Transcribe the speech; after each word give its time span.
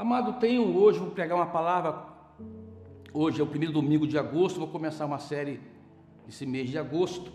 Amado, 0.00 0.40
tenho 0.40 0.78
hoje, 0.78 0.98
vou 0.98 1.10
pregar 1.10 1.36
uma 1.36 1.48
palavra. 1.48 2.06
Hoje 3.12 3.38
é 3.38 3.44
o 3.44 3.46
primeiro 3.46 3.74
domingo 3.74 4.06
de 4.06 4.16
agosto, 4.16 4.58
vou 4.58 4.66
começar 4.66 5.04
uma 5.04 5.18
série 5.18 5.60
esse 6.26 6.46
mês 6.46 6.70
de 6.70 6.78
agosto. 6.78 7.30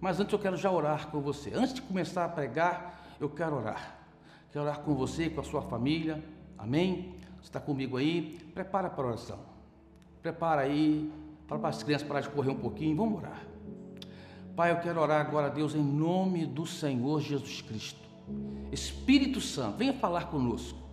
Mas 0.00 0.18
antes 0.18 0.32
eu 0.32 0.38
quero 0.40 0.56
já 0.56 0.68
orar 0.68 1.12
com 1.12 1.20
você. 1.20 1.52
Antes 1.54 1.74
de 1.74 1.80
começar 1.80 2.24
a 2.24 2.28
pregar, 2.28 3.16
eu 3.20 3.28
quero 3.28 3.54
orar. 3.54 4.00
Quero 4.50 4.64
orar 4.64 4.80
com 4.80 4.96
você 4.96 5.30
com 5.30 5.40
a 5.40 5.44
sua 5.44 5.62
família. 5.62 6.20
Amém? 6.58 7.14
Você 7.36 7.50
está 7.50 7.60
comigo 7.60 7.96
aí? 7.96 8.36
Prepara 8.52 8.90
para 8.90 9.04
a 9.04 9.06
oração. 9.10 9.38
Prepara 10.20 10.62
aí. 10.62 11.12
Fala 11.46 11.60
para 11.60 11.70
as 11.70 11.84
crianças 11.84 12.08
parar 12.08 12.22
de 12.22 12.30
correr 12.30 12.50
um 12.50 12.58
pouquinho. 12.58 12.96
Vamos 12.96 13.18
orar. 13.20 13.46
Pai, 14.56 14.72
eu 14.72 14.80
quero 14.80 15.00
orar 15.00 15.24
agora, 15.24 15.48
Deus, 15.48 15.72
em 15.72 15.84
nome 15.84 16.46
do 16.46 16.66
Senhor 16.66 17.20
Jesus 17.20 17.62
Cristo. 17.62 18.00
Espírito 18.72 19.40
Santo, 19.40 19.76
venha 19.76 19.92
falar 19.92 20.24
conosco. 20.24 20.87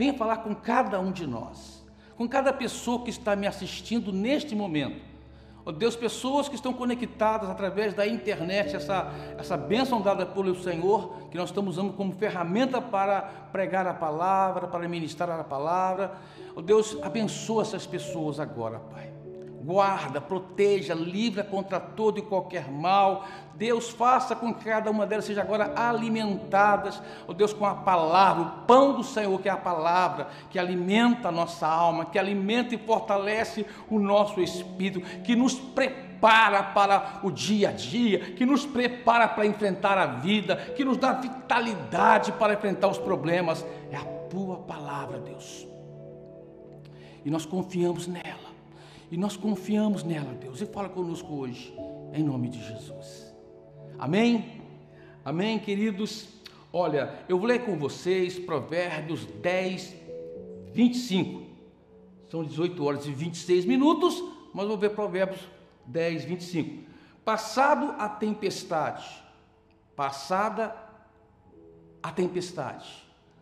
Venha 0.00 0.14
falar 0.14 0.38
com 0.38 0.54
cada 0.54 0.98
um 0.98 1.12
de 1.12 1.26
nós. 1.26 1.84
Com 2.16 2.26
cada 2.26 2.54
pessoa 2.54 3.04
que 3.04 3.10
está 3.10 3.36
me 3.36 3.46
assistindo 3.46 4.10
neste 4.10 4.54
momento. 4.54 4.98
Oh 5.62 5.70
Deus, 5.70 5.94
pessoas 5.94 6.48
que 6.48 6.54
estão 6.54 6.72
conectadas 6.72 7.50
através 7.50 7.92
da 7.92 8.06
internet, 8.06 8.74
essa, 8.74 9.12
essa 9.36 9.58
bênção 9.58 10.00
dada 10.00 10.24
pelo 10.24 10.54
Senhor, 10.62 11.28
que 11.30 11.36
nós 11.36 11.50
estamos 11.50 11.76
usando 11.76 11.92
como 11.92 12.14
ferramenta 12.14 12.80
para 12.80 13.20
pregar 13.52 13.86
a 13.86 13.92
palavra, 13.92 14.68
para 14.68 14.88
ministrar 14.88 15.38
a 15.38 15.44
palavra. 15.44 16.12
Oh 16.56 16.62
Deus, 16.62 16.96
abençoa 17.02 17.60
essas 17.60 17.86
pessoas 17.86 18.40
agora, 18.40 18.78
Pai 18.78 19.19
guarda, 19.62 20.20
proteja, 20.20 20.94
livra 20.94 21.44
contra 21.44 21.78
todo 21.78 22.18
e 22.18 22.22
qualquer 22.22 22.70
mal. 22.70 23.26
Deus, 23.54 23.90
faça 23.90 24.34
com 24.34 24.54
que 24.54 24.64
cada 24.64 24.90
uma 24.90 25.06
delas 25.06 25.26
seja 25.26 25.42
agora 25.42 25.74
alimentadas, 25.76 27.00
oh 27.28 27.34
Deus, 27.34 27.52
com 27.52 27.66
a 27.66 27.74
palavra, 27.74 28.42
o 28.42 28.50
pão 28.66 28.94
do 28.94 29.04
Senhor, 29.04 29.38
que 29.40 29.48
é 29.48 29.52
a 29.52 29.56
palavra, 29.56 30.28
que 30.48 30.58
alimenta 30.58 31.28
a 31.28 31.32
nossa 31.32 31.66
alma, 31.66 32.06
que 32.06 32.18
alimenta 32.18 32.74
e 32.74 32.78
fortalece 32.78 33.66
o 33.90 33.98
nosso 33.98 34.40
espírito, 34.40 35.02
que 35.22 35.36
nos 35.36 35.54
prepara 35.54 36.62
para 36.62 37.20
o 37.22 37.30
dia 37.30 37.68
a 37.68 37.72
dia, 37.72 38.18
que 38.32 38.46
nos 38.46 38.64
prepara 38.64 39.28
para 39.28 39.44
enfrentar 39.44 39.98
a 39.98 40.06
vida, 40.06 40.56
que 40.74 40.84
nos 40.84 40.96
dá 40.96 41.12
vitalidade 41.12 42.32
para 42.32 42.54
enfrentar 42.54 42.88
os 42.88 42.98
problemas. 42.98 43.64
É 43.90 43.96
a 43.96 44.04
tua 44.30 44.56
palavra, 44.56 45.18
Deus. 45.18 45.66
E 47.22 47.30
nós 47.30 47.44
confiamos 47.44 48.06
nela 48.06 48.49
e 49.10 49.16
nós 49.16 49.36
confiamos 49.36 50.04
nela, 50.04 50.32
Deus. 50.34 50.60
E 50.60 50.66
fala 50.66 50.88
conosco 50.88 51.34
hoje, 51.34 51.74
em 52.12 52.22
nome 52.22 52.48
de 52.48 52.62
Jesus. 52.62 53.34
Amém? 53.98 54.62
Amém, 55.24 55.58
queridos? 55.58 56.28
Olha, 56.72 57.18
eu 57.28 57.36
vou 57.38 57.48
ler 57.48 57.64
com 57.64 57.76
vocês 57.76 58.38
Provérbios 58.38 59.26
10, 59.26 59.96
25. 60.72 61.42
São 62.28 62.44
18 62.44 62.84
horas 62.84 63.06
e 63.06 63.10
26 63.10 63.64
minutos, 63.64 64.22
mas 64.54 64.68
vou 64.68 64.78
ver 64.78 64.90
Provérbios 64.90 65.40
10, 65.86 66.24
25. 66.24 66.88
Passado 67.24 67.96
a 67.98 68.08
tempestade, 68.08 69.04
passada 69.96 70.74
a 72.00 72.12
tempestade, 72.12 72.88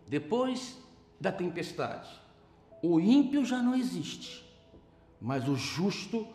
depois 0.07 0.79
da 1.21 1.31
tempestade, 1.31 2.09
o 2.83 2.99
ímpio 2.99 3.45
já 3.45 3.63
não 3.63 3.75
existe 3.75 4.48
mas 5.21 5.49
o 5.49 5.57
justo 5.57 6.27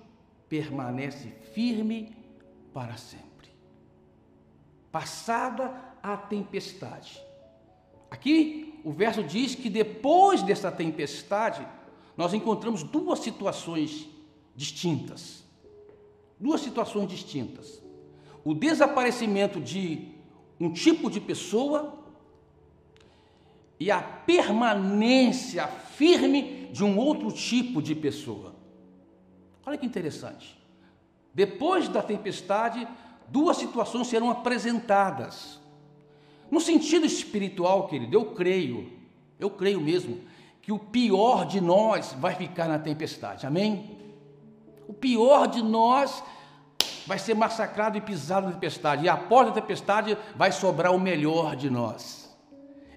permanece 0.49 1.29
firme 1.53 2.15
para 2.73 2.97
sempre. 2.97 3.49
Passada 4.91 5.73
a 6.01 6.17
tempestade. 6.17 7.19
Aqui 8.11 8.79
o 8.83 8.91
verso 8.91 9.23
diz 9.23 9.55
que 9.55 9.69
depois 9.69 10.43
dessa 10.43 10.71
tempestade, 10.71 11.65
nós 12.15 12.33
encontramos 12.33 12.83
duas 12.83 13.19
situações 13.19 14.07
distintas. 14.55 15.43
Duas 16.39 16.61
situações 16.61 17.07
distintas. 17.07 17.81
O 18.43 18.53
desaparecimento 18.53 19.59
de 19.59 20.09
um 20.59 20.71
tipo 20.71 21.09
de 21.09 21.19
pessoa 21.19 22.03
e 23.79 23.89
a 23.89 24.01
permanência 24.01 25.67
firme 25.67 26.67
de 26.71 26.83
um 26.83 26.97
outro 26.97 27.31
tipo 27.31 27.81
de 27.81 27.95
pessoa. 27.95 28.52
Olha 29.65 29.77
que 29.77 29.85
interessante. 29.85 30.57
Depois 31.33 31.87
da 31.87 32.01
tempestade, 32.01 32.87
duas 33.27 33.57
situações 33.57 34.07
serão 34.07 34.29
apresentadas. 34.29 35.59
No 36.51 36.59
sentido 36.59 37.05
espiritual, 37.05 37.87
querido, 37.87 38.15
eu 38.15 38.25
creio, 38.25 38.91
eu 39.39 39.49
creio 39.49 39.81
mesmo, 39.81 40.19
que 40.61 40.71
o 40.71 40.77
pior 40.77 41.45
de 41.45 41.59
nós 41.59 42.13
vai 42.19 42.35
ficar 42.35 42.67
na 42.67 42.77
tempestade, 42.77 43.47
amém? 43.47 43.97
O 44.87 44.93
pior 44.93 45.47
de 45.47 45.63
nós 45.63 46.23
vai 47.07 47.17
ser 47.17 47.33
massacrado 47.33 47.97
e 47.97 48.01
pisado 48.01 48.47
na 48.47 48.53
tempestade, 48.53 49.05
e 49.05 49.09
após 49.09 49.47
a 49.47 49.51
tempestade 49.51 50.17
vai 50.35 50.51
sobrar 50.51 50.93
o 50.93 50.99
melhor 50.99 51.55
de 51.55 51.69
nós. 51.69 52.33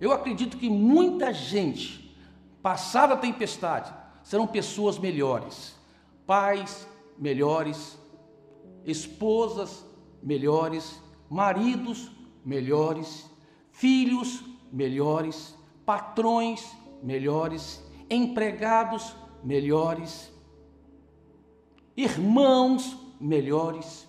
Eu 0.00 0.12
acredito 0.12 0.58
que 0.58 0.68
muita 0.68 1.32
gente, 1.32 2.14
passada 2.62 3.14
a 3.14 3.16
tempestade, 3.16 3.92
serão 4.22 4.46
pessoas 4.46 4.98
melhores 4.98 5.75
pais 6.26 6.86
melhores, 7.18 7.98
esposas 8.84 9.84
melhores, 10.22 11.00
maridos 11.30 12.10
melhores, 12.44 13.30
filhos 13.70 14.42
melhores, 14.72 15.54
patrões 15.84 16.68
melhores, 17.02 17.82
empregados 18.10 19.14
melhores, 19.42 20.32
irmãos 21.96 22.96
melhores. 23.20 24.06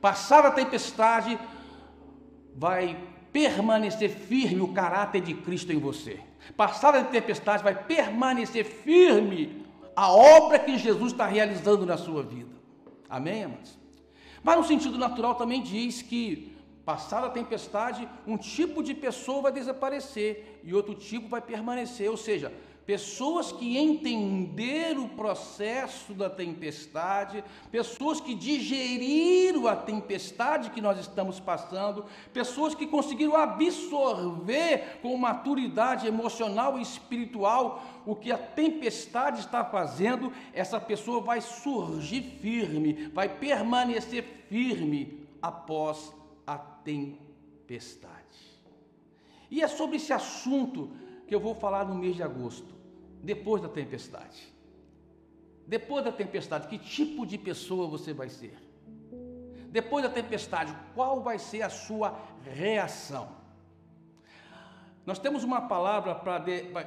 Passar 0.00 0.44
a 0.44 0.50
tempestade, 0.50 1.38
vai 2.54 2.96
permanecer 3.32 4.10
firme 4.10 4.60
o 4.60 4.72
caráter 4.72 5.20
de 5.20 5.34
Cristo 5.34 5.72
em 5.72 5.78
você. 5.78 6.20
Passar 6.56 6.94
a 6.94 7.02
tempestade, 7.02 7.64
vai 7.64 7.74
permanecer 7.74 8.64
firme 8.64 9.63
a 9.96 10.12
obra 10.12 10.58
que 10.58 10.78
Jesus 10.78 11.12
está 11.12 11.26
realizando 11.26 11.86
na 11.86 11.96
sua 11.96 12.22
vida. 12.22 12.54
Amém, 13.08 13.44
amados? 13.44 13.78
Mas 14.42 14.56
no 14.56 14.64
sentido 14.64 14.98
natural 14.98 15.34
também 15.34 15.62
diz 15.62 16.02
que, 16.02 16.54
passada 16.84 17.26
a 17.28 17.30
tempestade, 17.30 18.08
um 18.26 18.36
tipo 18.36 18.82
de 18.82 18.94
pessoa 18.94 19.42
vai 19.42 19.52
desaparecer 19.52 20.60
e 20.64 20.74
outro 20.74 20.94
tipo 20.94 21.28
vai 21.28 21.40
permanecer. 21.40 22.10
Ou 22.10 22.16
seja, 22.16 22.52
pessoas 22.86 23.50
que 23.50 23.78
entenderam 23.78 25.04
o 25.04 25.08
processo 25.10 26.12
da 26.12 26.28
tempestade, 26.28 27.42
pessoas 27.70 28.20
que 28.20 28.34
digeriram 28.34 29.66
a 29.66 29.74
tempestade 29.74 30.70
que 30.70 30.80
nós 30.80 30.98
estamos 30.98 31.40
passando, 31.40 32.04
pessoas 32.32 32.74
que 32.74 32.86
conseguiram 32.86 33.36
absorver 33.36 34.98
com 35.00 35.16
maturidade 35.16 36.06
emocional 36.06 36.78
e 36.78 36.82
espiritual 36.82 37.82
o 38.04 38.14
que 38.14 38.30
a 38.30 38.36
tempestade 38.38 39.40
está 39.40 39.64
fazendo, 39.64 40.30
essa 40.52 40.78
pessoa 40.78 41.22
vai 41.22 41.40
surgir 41.40 42.22
firme, 42.22 43.10
vai 43.14 43.28
permanecer 43.28 44.44
firme 44.48 45.26
após 45.40 46.12
a 46.46 46.58
tempestade. 46.58 48.14
E 49.50 49.62
é 49.62 49.68
sobre 49.68 49.96
esse 49.96 50.12
assunto 50.12 50.90
que 51.26 51.34
eu 51.34 51.40
vou 51.40 51.54
falar 51.54 51.86
no 51.86 51.94
mês 51.94 52.16
de 52.16 52.22
agosto 52.22 52.73
depois 53.24 53.62
da 53.62 53.68
tempestade. 53.68 54.52
Depois 55.66 56.04
da 56.04 56.12
tempestade, 56.12 56.68
que 56.68 56.78
tipo 56.78 57.26
de 57.26 57.38
pessoa 57.38 57.88
você 57.88 58.12
vai 58.12 58.28
ser? 58.28 58.56
Depois 59.70 60.04
da 60.04 60.10
tempestade, 60.10 60.76
qual 60.94 61.22
vai 61.22 61.38
ser 61.38 61.62
a 61.62 61.70
sua 61.70 62.16
reação? 62.44 63.28
Nós 65.06 65.18
temos 65.18 65.42
uma 65.42 65.62
palavra 65.62 66.14
para 66.14 66.44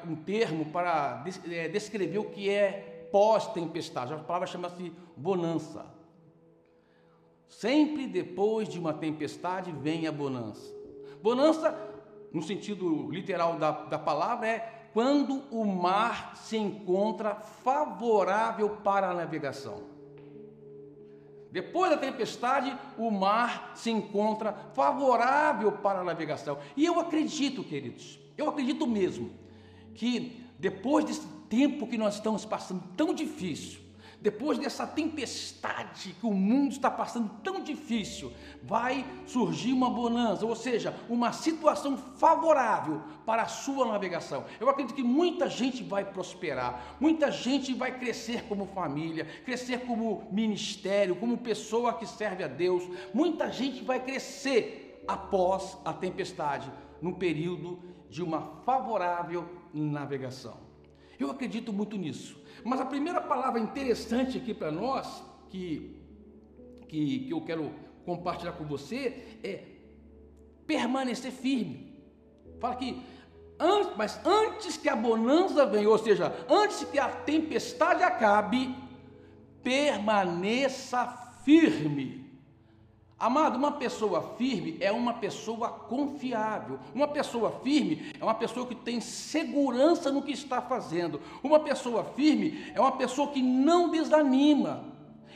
um 0.07 0.15
termo 0.15 0.65
para 0.65 1.23
é, 1.49 1.67
descrever 1.67 2.17
o 2.19 2.29
que 2.29 2.49
é 2.49 3.09
pós-tempestade. 3.11 4.13
A 4.13 4.17
palavra 4.17 4.47
chama-se 4.47 4.91
bonança. 5.15 5.85
Sempre 7.47 8.07
depois 8.07 8.67
de 8.69 8.79
uma 8.79 8.93
tempestade 8.93 9.71
vem 9.71 10.07
a 10.07 10.11
bonança. 10.11 10.73
Bonança, 11.21 11.77
no 12.31 12.41
sentido 12.41 13.09
literal 13.11 13.57
da, 13.57 13.71
da 13.71 13.99
palavra, 13.99 14.47
é 14.47 14.76
quando 14.97 15.43
o 15.51 15.63
mar 15.63 16.35
se 16.35 16.57
encontra 16.57 17.35
favorável 17.35 18.67
para 18.67 19.11
a 19.11 19.13
navegação. 19.13 19.83
Depois 21.51 21.91
da 21.91 21.97
tempestade, 21.97 22.75
o 22.97 23.11
mar 23.11 23.73
se 23.75 23.91
encontra 23.91 24.53
favorável 24.73 25.71
para 25.71 25.99
a 25.99 26.03
navegação. 26.03 26.57
E 26.75 26.83
eu 26.83 26.99
acredito, 26.99 27.63
queridos, 27.63 28.19
eu 28.35 28.49
acredito 28.49 28.87
mesmo, 28.87 29.29
que 29.93 30.43
depois 30.57 31.05
desse 31.05 31.27
tempo 31.47 31.85
que 31.85 31.95
nós 31.95 32.15
estamos 32.15 32.43
passando 32.43 32.81
tão 32.97 33.13
difícil, 33.13 33.81
depois 34.19 34.57
dessa 34.57 34.85
tempestade 34.85 36.15
que 36.19 36.25
o 36.25 36.33
mundo 36.33 36.71
está 36.71 36.89
passando 36.89 37.29
tão 37.43 37.61
difícil, 37.63 38.33
vai 38.63 39.05
surgir 39.25 39.71
uma 39.71 39.89
bonança, 39.89 40.45
ou 40.45 40.55
seja, 40.55 40.95
uma 41.07 41.31
situação 41.31 41.95
favorável 41.95 43.01
para 43.25 43.43
a 43.43 43.47
sua 43.47 43.85
navegação. 43.85 44.45
Eu 44.59 44.69
acredito 44.69 44.95
que 44.95 45.03
muita 45.03 45.49
gente 45.49 45.83
vai 45.83 46.03
prosperar, 46.03 46.97
muita 46.99 47.31
gente 47.31 47.73
vai 47.73 47.97
crescer 47.99 48.43
como 48.45 48.65
família, 48.65 49.25
crescer 49.45 49.85
como 49.85 50.27
ministério, 50.31 51.15
como 51.15 51.37
pessoa 51.37 51.93
que 51.93 52.05
serve 52.07 52.43
a 52.43 52.47
Deus. 52.47 52.83
Muita 53.13 53.51
gente 53.51 53.83
vai 53.83 53.99
crescer 54.03 55.03
após 55.07 55.77
a 55.85 55.93
tempestade, 55.93 56.71
num 57.01 57.13
período 57.13 57.79
de 58.09 58.23
uma 58.23 58.41
favorável 58.65 59.47
navegação. 59.73 60.57
Eu 61.19 61.31
acredito 61.31 61.73
muito 61.73 61.97
nisso. 61.97 62.39
Mas 62.63 62.79
a 62.79 62.85
primeira 62.85 63.21
palavra 63.21 63.59
interessante 63.59 64.37
aqui 64.37 64.53
para 64.53 64.71
nós, 64.71 65.23
que, 65.49 65.95
que, 66.87 67.19
que 67.19 67.29
eu 67.29 67.41
quero 67.41 67.71
compartilhar 68.05 68.53
com 68.53 68.65
você, 68.65 69.39
é 69.43 69.63
permanecer 70.65 71.31
firme. 71.31 71.95
Fala 72.59 72.75
que, 72.75 73.01
antes, 73.59 73.97
mas 73.97 74.25
antes 74.25 74.77
que 74.77 74.89
a 74.89 74.95
bonança 74.95 75.65
venha, 75.65 75.89
ou 75.89 75.97
seja, 75.97 76.33
antes 76.49 76.83
que 76.83 76.99
a 76.99 77.09
tempestade 77.09 78.03
acabe, 78.03 78.75
permaneça 79.63 81.07
firme. 81.43 82.26
Amado, 83.19 83.57
uma 83.57 83.71
pessoa 83.71 84.35
firme 84.37 84.77
é 84.79 84.91
uma 84.91 85.13
pessoa 85.13 85.69
confiável. 85.69 86.79
Uma 86.93 87.07
pessoa 87.07 87.49
firme 87.63 88.11
é 88.19 88.23
uma 88.23 88.35
pessoa 88.35 88.67
que 88.67 88.75
tem 88.75 89.01
segurança 89.01 90.11
no 90.11 90.21
que 90.21 90.31
está 90.31 90.61
fazendo. 90.61 91.19
Uma 91.41 91.59
pessoa 91.59 92.03
firme 92.03 92.71
é 92.75 92.79
uma 92.79 92.91
pessoa 92.91 93.31
que 93.31 93.41
não 93.41 93.89
desanima. 93.89 94.83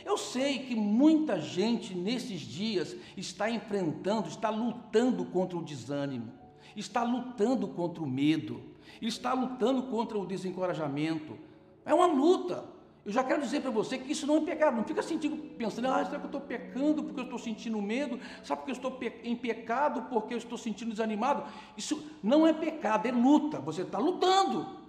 Eu 0.05 0.15
sei 0.15 0.59
que 0.59 0.75
muita 0.75 1.39
gente 1.39 1.95
nesses 1.95 2.41
dias 2.41 2.95
está 3.17 3.49
enfrentando, 3.49 4.27
está 4.27 4.49
lutando 4.51 5.25
contra 5.25 5.57
o 5.57 5.63
desânimo, 5.63 6.31
está 6.75 7.03
lutando 7.03 7.67
contra 7.67 8.03
o 8.03 8.07
medo, 8.07 8.61
está 9.01 9.33
lutando 9.33 9.83
contra 9.83 10.19
o 10.19 10.25
desencorajamento. 10.25 11.35
É 11.83 11.93
uma 11.95 12.05
luta. 12.05 12.63
Eu 13.03 13.11
já 13.11 13.23
quero 13.23 13.41
dizer 13.41 13.61
para 13.61 13.71
você 13.71 13.97
que 13.97 14.11
isso 14.11 14.27
não 14.27 14.37
é 14.37 14.41
pecado. 14.41 14.77
Não 14.77 14.83
fica 14.83 15.01
sentindo, 15.01 15.35
pensando, 15.57 15.87
ah, 15.87 16.05
será 16.05 16.19
que 16.19 16.25
eu 16.25 16.25
estou 16.25 16.41
pecando 16.41 17.03
porque 17.03 17.19
eu 17.19 17.23
estou 17.23 17.39
sentindo 17.39 17.81
medo? 17.81 18.19
Sabe 18.43 18.61
porque 18.61 18.71
eu 18.71 18.75
estou 18.75 18.99
em 19.23 19.35
pecado 19.35 20.03
porque 20.03 20.33
eu 20.33 20.37
estou 20.37 20.57
sentindo 20.57 20.91
desanimado? 20.91 21.43
Isso 21.75 22.05
não 22.23 22.45
é 22.45 22.53
pecado, 22.53 23.07
é 23.07 23.11
luta. 23.11 23.59
Você 23.59 23.81
está 23.81 23.97
lutando. 23.97 24.79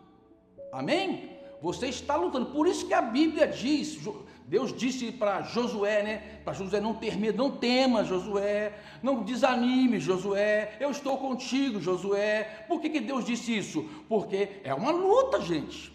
Amém? 0.71 1.31
Você 1.63 1.87
está 1.87 2.17
lutando. 2.17 2.47
Por 2.47 2.67
isso 2.67 2.87
que 2.87 2.93
a 2.93 3.01
Bíblia 3.01 3.47
diz, 3.47 3.99
Deus 4.47 4.77
disse 4.77 5.11
para 5.13 5.41
Josué, 5.43 6.03
né? 6.03 6.41
Para 6.45 6.53
Josué 6.53 6.81
não 6.81 6.93
ter 6.93 7.17
medo, 7.17 7.39
não 7.39 7.51
tema, 7.51 8.05
Josué, 8.05 8.79
não 9.03 9.23
desanime, 9.23 10.01
Josué, 10.01 10.77
eu 10.81 10.91
estou 10.91 11.17
contigo, 11.17 11.81
Josué. 11.81 12.67
Por 12.69 12.81
que, 12.81 12.91
que 12.91 13.01
Deus 13.01 13.25
disse 13.25 13.57
isso? 13.57 13.89
Porque 14.09 14.61
é 14.65 14.75
uma 14.75 14.91
luta, 14.91 15.41
gente. 15.41 15.92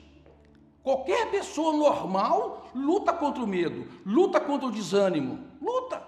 Qualquer 0.87 1.29
pessoa 1.29 1.73
normal 1.73 2.69
luta 2.73 3.11
contra 3.11 3.43
o 3.43 3.45
medo, 3.45 3.91
luta 4.05 4.39
contra 4.39 4.69
o 4.69 4.71
desânimo, 4.71 5.43
luta. 5.61 6.01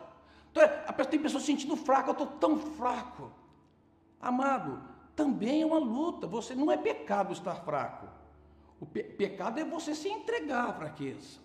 Então, 0.50 1.06
tem 1.06 1.20
pessoas 1.20 1.44
se 1.44 1.48
sentindo 1.48 1.76
fraca, 1.76 2.12
eu 2.12 2.14
estou 2.14 2.28
tão 2.28 2.58
fraco. 2.58 3.30
Amado, 4.22 4.82
também 5.18 5.64
é 5.64 5.66
uma 5.66 5.80
luta. 5.80 6.28
Você 6.28 6.56
não 6.56 6.72
é 6.72 6.78
pecado 6.78 7.34
estar 7.34 7.56
fraco. 7.56 8.08
O 8.80 8.86
pe 8.86 9.04
pecado 9.04 9.60
é 9.60 9.66
você 9.66 9.94
se 9.94 10.08
entregar 10.08 10.70
à 10.70 10.74
fraqueza. 10.74 11.40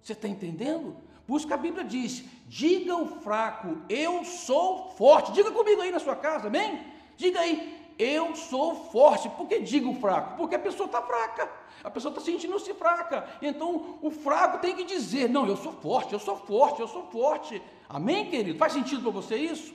Você 0.00 0.12
está 0.12 0.28
entendendo? 0.28 0.96
Por 1.26 1.38
isso 1.38 1.46
que 1.48 1.54
a 1.54 1.56
Bíblia 1.56 1.82
diz: 1.82 2.24
diga 2.46 2.96
o 2.96 3.20
fraco, 3.20 3.78
eu 3.88 4.24
sou 4.24 4.90
forte. 4.90 5.32
Diga 5.32 5.50
comigo 5.50 5.80
aí 5.80 5.90
na 5.90 5.98
sua 5.98 6.14
casa, 6.14 6.46
amém? 6.46 6.86
Diga 7.16 7.40
aí, 7.40 7.77
eu 7.98 8.34
sou 8.36 8.74
forte. 8.90 9.28
Por 9.30 9.46
que 9.48 9.60
digo 9.60 9.94
fraco? 9.94 10.36
Porque 10.36 10.54
a 10.54 10.58
pessoa 10.58 10.86
está 10.86 11.02
fraca. 11.02 11.50
A 11.82 11.90
pessoa 11.90 12.12
está 12.12 12.20
sentindo-se 12.22 12.72
fraca. 12.74 13.28
Então 13.42 13.98
o 14.00 14.10
fraco 14.10 14.58
tem 14.58 14.76
que 14.76 14.84
dizer: 14.84 15.28
Não, 15.28 15.46
eu 15.46 15.56
sou 15.56 15.72
forte, 15.72 16.12
eu 16.12 16.18
sou 16.18 16.36
forte, 16.36 16.80
eu 16.80 16.88
sou 16.88 17.04
forte. 17.04 17.60
Amém, 17.88 18.30
querido? 18.30 18.58
Faz 18.58 18.72
sentido 18.72 19.02
para 19.02 19.10
você 19.10 19.36
isso? 19.36 19.74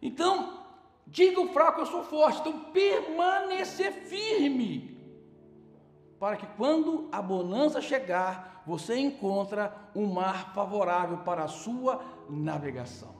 Então, 0.00 0.64
diga 1.06 1.40
o 1.40 1.48
fraco, 1.48 1.80
eu 1.80 1.86
sou 1.86 2.02
forte. 2.02 2.40
Então, 2.40 2.60
permanecer 2.72 3.92
firme. 3.92 4.94
Para 6.18 6.36
que 6.36 6.46
quando 6.56 7.08
a 7.12 7.20
bonança 7.20 7.80
chegar, 7.80 8.62
você 8.66 8.96
encontra 8.98 9.74
um 9.94 10.06
mar 10.06 10.54
favorável 10.54 11.18
para 11.18 11.44
a 11.44 11.48
sua 11.48 12.00
navegação. 12.28 13.14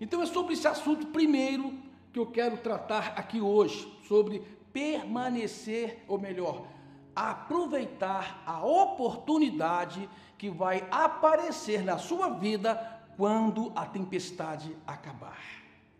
Então 0.00 0.22
é 0.22 0.26
sobre 0.26 0.54
esse 0.54 0.66
assunto 0.66 1.08
primeiro 1.08 1.74
que 2.18 2.20
eu 2.20 2.26
quero 2.26 2.56
tratar 2.56 3.14
aqui 3.16 3.40
hoje, 3.40 3.86
sobre 4.08 4.40
permanecer, 4.72 6.04
ou 6.08 6.18
melhor, 6.18 6.66
aproveitar 7.14 8.42
a 8.44 8.64
oportunidade 8.64 10.08
que 10.36 10.50
vai 10.50 10.86
aparecer 10.90 11.84
na 11.84 11.96
sua 11.96 12.30
vida 12.30 12.74
quando 13.16 13.72
a 13.76 13.86
tempestade 13.86 14.76
acabar. 14.84 15.40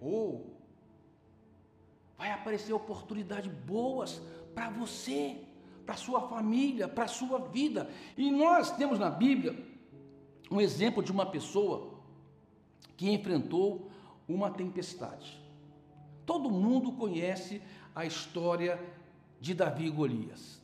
Ou 0.01 0.57
vai 2.17 2.33
aparecer 2.33 2.73
oportunidades 2.73 3.53
boas 3.53 4.21
para 4.55 4.71
você, 4.71 5.41
para 5.87 5.95
sua 5.95 6.29
família, 6.29 6.89
para 6.89 7.07
sua 7.07 7.39
vida. 7.39 7.89
E 8.17 8.29
nós 8.31 8.73
temos 8.73 8.99
na 8.99 9.11
Bíblia 9.11 9.57
um 10.51 10.61
exemplo 10.61 11.01
de 11.01 11.13
uma 11.13 11.27
pessoa 11.27 11.95
que 12.97 13.09
enfrentou 13.09 13.89
uma 14.29 14.51
tempestade. 14.51 15.48
Todo 16.29 16.51
mundo 16.51 16.93
conhece 16.93 17.63
a 17.95 18.05
história 18.05 18.79
de 19.41 19.55
Davi 19.55 19.87
e 19.87 19.91
Golias. 19.91 20.61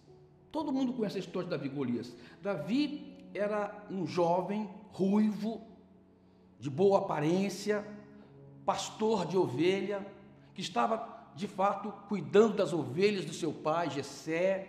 Todo 0.52 0.70
mundo 0.70 0.92
conhece 0.92 1.16
a 1.16 1.20
história 1.20 1.48
de 1.48 1.56
Davi 1.56 1.68
e 1.68 1.74
Golias. 1.74 2.14
Davi 2.42 3.30
era 3.32 3.86
um 3.90 4.06
jovem 4.06 4.68
ruivo, 4.92 5.62
de 6.60 6.68
boa 6.68 6.98
aparência, 6.98 7.82
pastor 8.66 9.24
de 9.24 9.38
ovelha, 9.38 10.06
que 10.52 10.60
estava 10.60 11.30
de 11.34 11.48
fato 11.48 11.90
cuidando 12.10 12.56
das 12.56 12.74
ovelhas 12.74 13.24
do 13.24 13.32
seu 13.32 13.50
pai, 13.50 13.88
Jessé. 13.88 14.68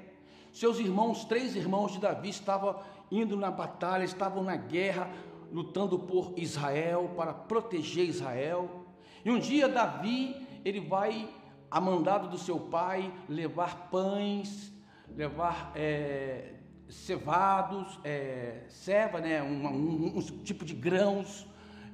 Seus 0.54 0.80
irmãos, 0.80 1.26
três 1.26 1.58
irmãos 1.58 1.92
de 1.92 2.00
Davi, 2.00 2.30
estavam 2.30 2.80
indo 3.12 3.36
na 3.36 3.52
batalha, 3.52 4.06
estavam 4.06 4.42
na 4.42 4.56
guerra, 4.56 5.12
lutando 5.52 6.00
por 6.00 6.32
Israel, 6.38 7.12
para 7.18 7.34
proteger 7.34 8.08
Israel. 8.08 8.86
E 9.26 9.30
um 9.30 9.40
dia 9.40 9.68
Davi 9.68 10.45
ele 10.66 10.80
vai, 10.80 11.30
a 11.70 11.80
mandado 11.80 12.28
do 12.28 12.40
seu 12.40 12.60
pai, 12.60 13.14
levar 13.30 13.90
pães, 13.92 14.74
levar 15.16 15.72
é, 15.76 16.56
cevados, 16.90 18.00
é, 18.04 18.64
ceva, 18.68 19.22
né, 19.22 19.44
um, 19.44 19.68
um, 19.68 20.18
um, 20.18 20.22
tipo 20.44 20.66
de 20.66 20.74
grãos, 20.74 21.46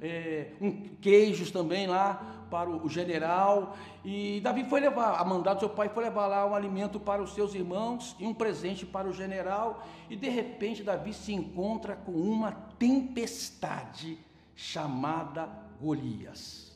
é, 0.02 0.54
um, 0.62 0.96
queijos 1.02 1.52
também 1.52 1.86
lá 1.86 2.46
para 2.50 2.70
o, 2.70 2.88
general. 2.88 3.76
E 4.06 4.40
Davi 4.42 4.64
foi 4.70 4.80
levar, 4.80 5.20
a 5.20 5.26
mandado 5.26 5.58
do 5.58 5.60
seu 5.60 5.70
pai 5.70 5.90
foi 5.90 6.06
levar 6.06 6.28
lá 6.28 6.46
um 6.46 6.56
alimento 6.56 6.98
para 6.98 7.22
os 7.22 7.34
seus 7.34 7.54
irmãos 7.54 8.16
e 8.20 8.26
um 8.26 8.34
presente 8.34 8.86
para 8.86 9.08
o 9.08 9.14
general. 9.14 9.86
E 10.10 10.16
de 10.16 10.30
repente 10.30 10.82
Davi 10.82 11.14
se 11.14 11.34
encontra 11.34 11.96
com 11.96 12.14
uma 12.14 12.54
tempestade 12.80 14.18
chamada 14.56 15.50
Golias 15.80 16.71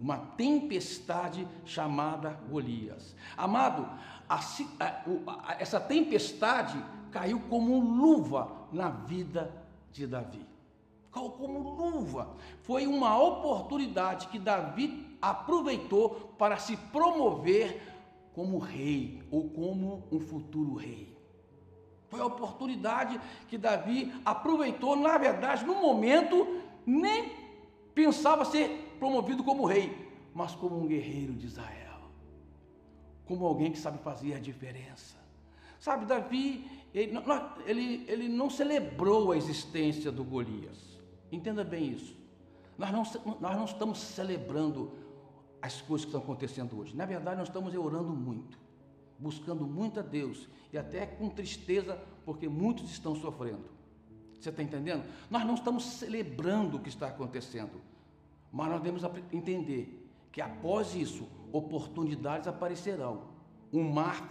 uma 0.00 0.18
tempestade 0.18 1.46
chamada 1.64 2.38
Golias. 2.48 3.14
Amado, 3.36 3.88
a, 4.28 4.36
a, 4.36 4.86
a, 5.26 5.56
essa 5.58 5.80
tempestade 5.80 6.82
caiu 7.10 7.40
como 7.48 7.80
luva 7.80 8.66
na 8.72 8.90
vida 8.90 9.50
de 9.92 10.06
Davi. 10.06 10.44
Caiu 11.12 11.30
como 11.30 11.58
luva. 11.58 12.34
Foi 12.62 12.86
uma 12.86 13.18
oportunidade 13.18 14.28
que 14.28 14.38
Davi 14.38 15.16
aproveitou 15.20 16.34
para 16.38 16.58
se 16.58 16.76
promover 16.76 17.94
como 18.34 18.58
rei 18.58 19.22
ou 19.30 19.48
como 19.48 20.04
um 20.12 20.20
futuro 20.20 20.74
rei. 20.74 21.16
Foi 22.08 22.20
a 22.20 22.26
oportunidade 22.26 23.18
que 23.48 23.56
Davi 23.56 24.12
aproveitou, 24.24 24.94
na 24.94 25.16
verdade, 25.18 25.64
no 25.64 25.74
momento, 25.74 26.60
nem 26.84 27.32
pensava 27.94 28.44
ser 28.44 28.85
promovido 28.96 29.44
como 29.44 29.66
rei, 29.66 30.10
mas 30.34 30.54
como 30.54 30.78
um 30.78 30.86
guerreiro 30.86 31.32
de 31.32 31.46
Israel, 31.46 32.10
como 33.24 33.46
alguém 33.46 33.72
que 33.72 33.78
sabe 33.78 33.98
fazer 33.98 34.34
a 34.34 34.38
diferença. 34.38 35.16
Sabe, 35.78 36.06
Davi, 36.06 36.68
ele, 36.92 37.18
ele, 37.66 38.04
ele 38.08 38.28
não 38.28 38.48
celebrou 38.50 39.32
a 39.32 39.36
existência 39.36 40.10
do 40.10 40.24
Golias. 40.24 40.98
Entenda 41.30 41.62
bem 41.62 41.90
isso. 41.92 42.16
Nós 42.78 42.90
não, 42.90 43.02
nós 43.40 43.56
não 43.56 43.64
estamos 43.64 43.98
celebrando 43.98 44.92
as 45.60 45.80
coisas 45.82 46.04
que 46.04 46.08
estão 46.10 46.20
acontecendo 46.20 46.78
hoje. 46.78 46.96
Na 46.96 47.06
verdade, 47.06 47.38
nós 47.38 47.48
estamos 47.48 47.74
orando 47.74 48.12
muito. 48.12 48.58
buscando 49.18 49.66
muito 49.66 50.00
a 50.00 50.02
Deus 50.02 50.48
e 50.72 50.78
até 50.78 51.06
com 51.06 51.28
tristeza, 51.28 51.98
porque 52.24 52.48
muitos 52.48 52.90
estão 52.90 53.14
sofrendo. 53.14 53.64
Você 54.38 54.50
está 54.50 54.62
entendendo? 54.62 55.04
Nós 55.30 55.44
não 55.44 55.54
estamos 55.54 55.84
celebrando 55.84 56.76
o 56.76 56.80
que 56.80 56.88
está 56.88 57.08
acontecendo, 57.08 57.80
mas 58.56 58.70
nós 58.70 58.80
devemos 58.80 59.04
entender 59.30 60.08
que 60.32 60.40
após 60.40 60.94
isso, 60.94 61.28
oportunidades 61.52 62.48
aparecerão. 62.48 63.24
Um 63.70 63.82
mar 63.82 64.26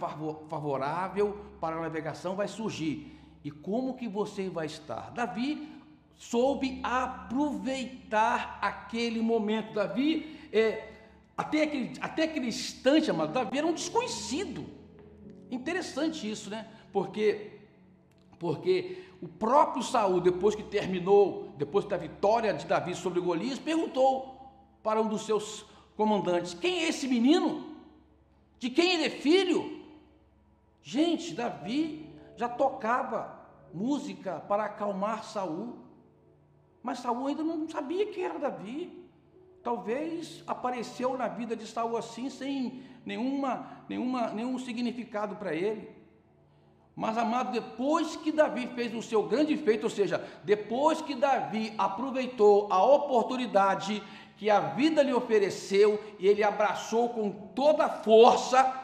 favorável 0.48 1.38
para 1.60 1.76
a 1.76 1.80
navegação 1.82 2.34
vai 2.34 2.48
surgir. 2.48 3.16
E 3.44 3.52
como 3.52 3.94
que 3.94 4.08
você 4.08 4.48
vai 4.48 4.66
estar? 4.66 5.12
Davi 5.12 5.68
soube 6.16 6.80
aproveitar 6.82 8.58
aquele 8.60 9.22
momento. 9.22 9.74
Davi, 9.74 10.36
é, 10.52 10.90
até, 11.36 11.62
aquele, 11.62 11.92
até 12.00 12.24
aquele 12.24 12.48
instante, 12.48 13.08
amado, 13.08 13.32
Davi 13.32 13.58
era 13.58 13.66
um 13.68 13.74
desconhecido. 13.74 14.66
Interessante 15.52 16.28
isso, 16.28 16.50
né? 16.50 16.66
Porque, 16.92 17.60
porque 18.40 19.04
o 19.22 19.28
próprio 19.28 19.84
Saul, 19.84 20.20
depois 20.20 20.56
que 20.56 20.64
terminou, 20.64 21.45
depois 21.56 21.84
da 21.86 21.96
vitória 21.96 22.52
de 22.52 22.66
Davi 22.66 22.94
sobre 22.94 23.20
Golias, 23.20 23.58
perguntou 23.58 24.36
para 24.82 25.00
um 25.00 25.08
dos 25.08 25.26
seus 25.26 25.64
comandantes: 25.96 26.54
quem 26.54 26.84
é 26.84 26.88
esse 26.88 27.08
menino? 27.08 27.76
De 28.58 28.70
quem 28.70 28.94
ele 28.94 29.04
é 29.06 29.10
filho? 29.10 29.84
Gente, 30.82 31.34
Davi 31.34 32.08
já 32.36 32.48
tocava 32.48 33.36
música 33.72 34.40
para 34.40 34.64
acalmar 34.64 35.24
Saul. 35.24 35.78
Mas 36.82 37.00
Saul 37.00 37.26
ainda 37.26 37.42
não 37.42 37.68
sabia 37.68 38.06
quem 38.12 38.24
era 38.24 38.38
Davi. 38.38 39.04
Talvez 39.62 40.44
apareceu 40.46 41.18
na 41.18 41.26
vida 41.26 41.56
de 41.56 41.66
Saul 41.66 41.96
assim, 41.96 42.30
sem 42.30 42.84
nenhuma, 43.04 43.82
nenhuma, 43.88 44.28
nenhum 44.28 44.58
significado 44.58 45.34
para 45.36 45.52
ele. 45.54 45.95
Mas, 46.96 47.18
amado, 47.18 47.52
depois 47.52 48.16
que 48.16 48.32
Davi 48.32 48.68
fez 48.68 48.94
o 48.94 49.02
seu 49.02 49.22
grande 49.24 49.54
feito, 49.54 49.84
ou 49.84 49.90
seja, 49.90 50.26
depois 50.42 51.02
que 51.02 51.14
Davi 51.14 51.74
aproveitou 51.76 52.72
a 52.72 52.82
oportunidade 52.82 54.02
que 54.38 54.48
a 54.48 54.60
vida 54.60 55.02
lhe 55.02 55.12
ofereceu 55.12 56.02
e 56.18 56.26
ele 56.26 56.42
abraçou 56.42 57.10
com 57.10 57.30
toda 57.30 57.84
a 57.84 57.90
força, 57.90 58.74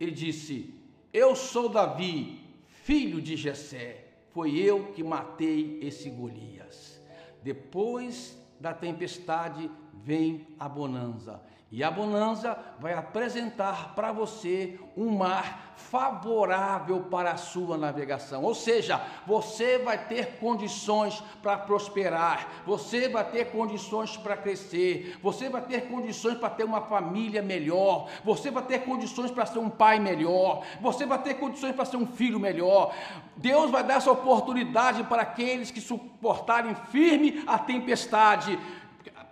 ele 0.00 0.12
disse: 0.12 0.74
Eu 1.12 1.36
sou 1.36 1.68
Davi, 1.68 2.40
filho 2.66 3.20
de 3.20 3.36
Jessé 3.36 4.04
foi 4.30 4.58
eu 4.58 4.92
que 4.92 5.02
matei 5.02 5.78
esse 5.82 6.08
Golias. 6.08 7.00
Depois 7.42 8.36
da 8.58 8.72
tempestade 8.72 9.70
vem 10.02 10.46
a 10.58 10.68
bonança. 10.68 11.40
E 11.74 11.82
a 11.82 11.90
bonança 11.90 12.56
vai 12.78 12.94
apresentar 12.94 13.96
para 13.96 14.12
você 14.12 14.78
um 14.96 15.10
mar 15.10 15.74
favorável 15.74 17.00
para 17.10 17.32
a 17.32 17.36
sua 17.36 17.76
navegação. 17.76 18.44
Ou 18.44 18.54
seja, 18.54 19.00
você 19.26 19.76
vai 19.78 19.98
ter 19.98 20.38
condições 20.38 21.20
para 21.42 21.58
prosperar, 21.58 22.62
você 22.64 23.08
vai 23.08 23.24
ter 23.24 23.46
condições 23.46 24.16
para 24.16 24.36
crescer, 24.36 25.18
você 25.20 25.48
vai 25.48 25.62
ter 25.62 25.88
condições 25.88 26.38
para 26.38 26.48
ter 26.48 26.62
uma 26.62 26.80
família 26.80 27.42
melhor, 27.42 28.08
você 28.24 28.52
vai 28.52 28.62
ter 28.62 28.84
condições 28.84 29.32
para 29.32 29.44
ser 29.44 29.58
um 29.58 29.68
pai 29.68 29.98
melhor, 29.98 30.64
você 30.80 31.04
vai 31.04 31.20
ter 31.20 31.34
condições 31.34 31.74
para 31.74 31.84
ser 31.84 31.96
um 31.96 32.06
filho 32.06 32.38
melhor. 32.38 32.94
Deus 33.36 33.68
vai 33.68 33.82
dar 33.82 33.94
essa 33.94 34.12
oportunidade 34.12 35.02
para 35.02 35.22
aqueles 35.22 35.72
que 35.72 35.80
suportarem 35.80 36.76
firme 36.92 37.42
a 37.48 37.58
tempestade 37.58 38.56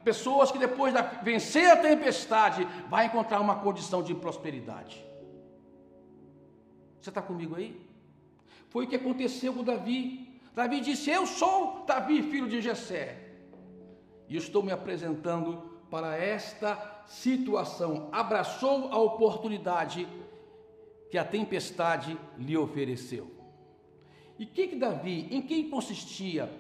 pessoas 0.04 0.50
que 0.50 0.59
depois 0.59 0.92
de 0.92 1.00
vencer 1.23 1.71
a 1.71 1.76
tempestade 1.76 2.66
vai 2.88 3.06
encontrar 3.06 3.40
uma 3.40 3.56
condição 3.56 4.02
de 4.02 4.14
prosperidade. 4.14 5.04
Você 7.00 7.11
está 7.11 7.23
comigo 7.23 7.56
aí? 7.56 7.80
Foi 8.68 8.85
o 8.85 8.88
que 8.88 8.97
aconteceu 8.97 9.52
com 9.52 9.64
Davi. 9.64 10.40
Davi 10.54 10.80
disse: 10.80 11.11
Eu 11.11 11.26
sou 11.26 11.85
Davi, 11.87 12.23
filho 12.23 12.49
de 12.49 12.61
Jessé. 12.61 13.18
E 14.28 14.37
estou 14.37 14.62
me 14.62 14.73
apresentando 14.73 15.80
para 15.90 16.16
esta 16.16 17.04
situação. 17.06 18.09
Abraçou 18.12 18.90
a 18.92 18.99
oportunidade 18.99 20.09
que 21.11 21.18
a 21.18 21.25
tempestade 21.25 22.18
lhe 22.38 22.56
ofereceu. 22.56 23.30
E 24.38 24.47
que 24.47 24.68
que 24.68 24.76
Davi, 24.76 25.28
em 25.30 25.42
que 25.42 25.64
consistia 25.64 26.50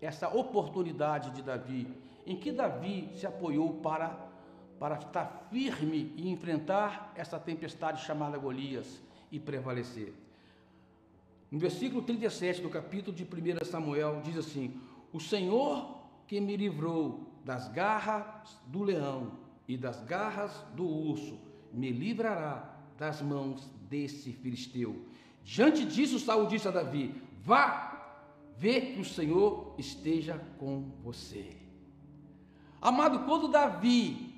essa 0.00 0.28
oportunidade 0.28 1.30
de 1.30 1.42
Davi 1.42 1.88
em 2.28 2.36
que 2.36 2.52
Davi 2.52 3.08
se 3.14 3.26
apoiou 3.26 3.80
para, 3.80 4.10
para 4.78 4.96
estar 4.96 5.48
firme 5.50 6.12
e 6.14 6.28
enfrentar 6.28 7.10
essa 7.16 7.40
tempestade 7.40 8.04
chamada 8.04 8.36
Golias 8.36 9.00
e 9.32 9.40
prevalecer. 9.40 10.12
No 11.50 11.58
versículo 11.58 12.02
37 12.02 12.60
do 12.60 12.68
capítulo 12.68 13.16
de 13.16 13.24
1 13.24 13.64
Samuel, 13.64 14.20
diz 14.22 14.36
assim: 14.36 14.78
O 15.10 15.18
Senhor 15.18 15.96
que 16.26 16.38
me 16.38 16.54
livrou 16.54 17.26
das 17.42 17.68
garras 17.68 18.60
do 18.66 18.82
leão 18.82 19.38
e 19.66 19.78
das 19.78 20.02
garras 20.02 20.52
do 20.76 20.86
urso, 20.86 21.40
me 21.72 21.90
livrará 21.90 22.78
das 22.98 23.22
mãos 23.22 23.70
desse 23.88 24.32
filisteu. 24.32 25.06
Diante 25.42 25.86
disso, 25.86 26.18
Saul 26.18 26.46
disse 26.46 26.68
a 26.68 26.70
Davi: 26.70 27.14
Vá, 27.42 28.20
vê 28.58 28.82
que 28.82 29.00
o 29.00 29.04
Senhor 29.04 29.74
esteja 29.78 30.38
com 30.58 30.90
você. 31.02 31.67
Amado, 32.80 33.20
quando 33.20 33.48
Davi, 33.48 34.34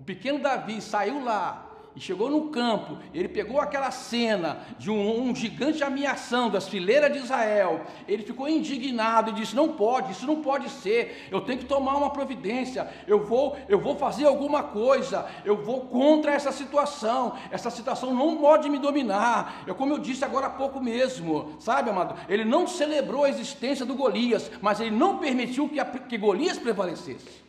o 0.00 0.04
pequeno 0.04 0.38
Davi, 0.38 0.80
saiu 0.80 1.22
lá 1.22 1.68
e 1.98 2.00
chegou 2.00 2.30
no 2.30 2.48
campo, 2.50 2.96
ele 3.12 3.28
pegou 3.28 3.60
aquela 3.60 3.90
cena 3.90 4.60
de 4.78 4.88
um, 4.88 5.20
um, 5.20 5.34
gigante 5.34 5.82
ameaçando 5.82 6.56
as 6.56 6.68
fileiras 6.68 7.12
de 7.12 7.18
Israel, 7.18 7.84
ele 8.06 8.22
ficou 8.22 8.48
indignado 8.48 9.30
e 9.30 9.34
disse: 9.34 9.56
Não 9.56 9.72
pode, 9.72 10.12
isso 10.12 10.24
não 10.24 10.40
pode 10.40 10.70
ser, 10.70 11.26
eu 11.28 11.40
tenho 11.40 11.58
que 11.58 11.64
tomar 11.64 11.96
uma 11.96 12.10
providência, 12.10 12.88
eu 13.06 13.24
vou, 13.24 13.56
eu 13.68 13.80
vou 13.80 13.96
fazer 13.96 14.26
alguma 14.26 14.62
coisa, 14.62 15.26
eu 15.44 15.56
vou 15.56 15.86
contra 15.86 16.32
essa 16.32 16.52
situação, 16.52 17.36
essa 17.50 17.68
situação 17.68 18.14
não 18.14 18.36
pode 18.36 18.70
me 18.70 18.78
dominar. 18.78 19.64
É 19.66 19.74
como 19.74 19.94
eu 19.94 19.98
disse 19.98 20.24
agora 20.24 20.46
há 20.46 20.50
pouco 20.50 20.80
mesmo, 20.80 21.56
sabe, 21.58 21.90
amado? 21.90 22.14
Ele 22.28 22.44
não 22.44 22.68
celebrou 22.68 23.24
a 23.24 23.28
existência 23.28 23.84
do 23.84 23.96
Golias, 23.96 24.48
mas 24.62 24.78
ele 24.78 24.92
não 24.92 25.18
permitiu 25.18 25.68
que, 25.68 25.80
a, 25.80 25.84
que 25.84 26.16
Golias 26.16 26.58
prevalecesse. 26.58 27.47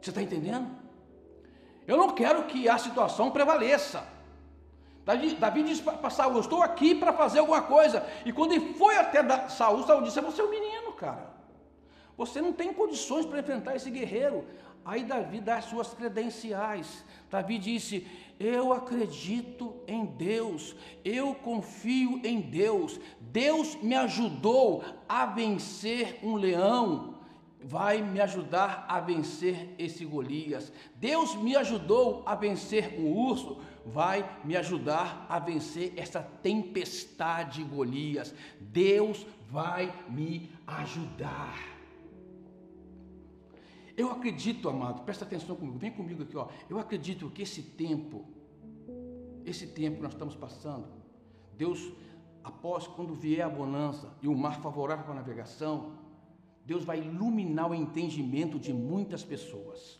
Você 0.00 0.10
está 0.10 0.22
entendendo? 0.22 0.66
Eu 1.86 1.96
não 1.96 2.10
quero 2.10 2.44
que 2.44 2.68
a 2.68 2.78
situação 2.78 3.30
prevaleça. 3.30 4.06
Davi, 5.04 5.34
Davi 5.34 5.62
disse 5.62 5.82
para 5.82 6.10
Saul: 6.10 6.34
Eu 6.34 6.40
estou 6.40 6.62
aqui 6.62 6.94
para 6.94 7.12
fazer 7.12 7.40
alguma 7.40 7.62
coisa. 7.62 8.06
E 8.24 8.32
quando 8.32 8.52
ele 8.52 8.74
foi 8.74 8.96
até 8.96 9.22
Saul, 9.48 9.82
Saul 9.84 10.02
disse: 10.02 10.20
Você 10.20 10.40
é 10.40 10.44
um 10.44 10.50
menino, 10.50 10.92
cara. 10.92 11.30
Você 12.16 12.40
não 12.40 12.52
tem 12.52 12.72
condições 12.72 13.26
para 13.26 13.40
enfrentar 13.40 13.76
esse 13.76 13.90
guerreiro. 13.90 14.44
Aí 14.84 15.04
Davi 15.04 15.40
dá 15.40 15.56
as 15.56 15.66
suas 15.66 15.92
credenciais. 15.92 17.04
Davi 17.30 17.58
disse: 17.58 18.06
Eu 18.38 18.72
acredito 18.72 19.74
em 19.86 20.04
Deus, 20.04 20.74
eu 21.04 21.34
confio 21.34 22.20
em 22.24 22.40
Deus. 22.40 23.00
Deus 23.20 23.74
me 23.76 23.94
ajudou 23.96 24.84
a 25.08 25.26
vencer 25.26 26.18
um 26.22 26.36
leão 26.36 27.19
vai 27.62 28.02
me 28.02 28.20
ajudar 28.20 28.86
a 28.88 29.00
vencer 29.00 29.74
esse 29.78 30.04
Golias. 30.04 30.72
Deus 30.96 31.34
me 31.36 31.54
ajudou 31.56 32.22
a 32.26 32.34
vencer 32.34 32.98
um 32.98 33.12
urso, 33.12 33.60
vai 33.84 34.38
me 34.44 34.56
ajudar 34.56 35.26
a 35.28 35.38
vencer 35.38 35.92
essa 35.96 36.20
tempestade 36.20 37.62
Golias. 37.62 38.34
Deus 38.60 39.26
vai 39.48 39.92
me 40.08 40.50
ajudar. 40.66 41.80
Eu 43.96 44.10
acredito, 44.10 44.68
amado, 44.68 45.02
presta 45.02 45.26
atenção 45.26 45.54
comigo, 45.54 45.78
vem 45.78 45.90
comigo 45.90 46.22
aqui, 46.22 46.36
ó. 46.36 46.48
Eu 46.70 46.78
acredito 46.78 47.28
que 47.28 47.42
esse 47.42 47.62
tempo, 47.62 48.24
esse 49.44 49.66
tempo 49.66 49.96
que 49.96 50.02
nós 50.02 50.12
estamos 50.12 50.34
passando, 50.34 50.88
Deus, 51.54 51.92
após 52.42 52.86
quando 52.86 53.12
vier 53.12 53.44
a 53.44 53.48
bonança 53.50 54.10
e 54.22 54.28
o 54.28 54.34
mar 54.34 54.62
favorável 54.62 55.04
para 55.04 55.12
a 55.12 55.16
navegação, 55.16 55.92
Deus 56.70 56.84
vai 56.84 57.00
iluminar 57.00 57.68
o 57.68 57.74
entendimento 57.74 58.56
de 58.56 58.72
muitas 58.72 59.24
pessoas. 59.24 59.98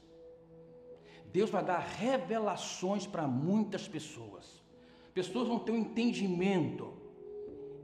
Deus 1.33 1.50
vai 1.50 1.65
dar 1.65 1.81
revelações 1.81 3.09
para 3.09 3.27
muitas 3.27 3.89
pessoas. 3.89 4.62
Pessoas 5.12 5.49
vão 5.49 5.59
ter 5.59 5.73
um 5.73 5.79
entendimento 5.79 6.93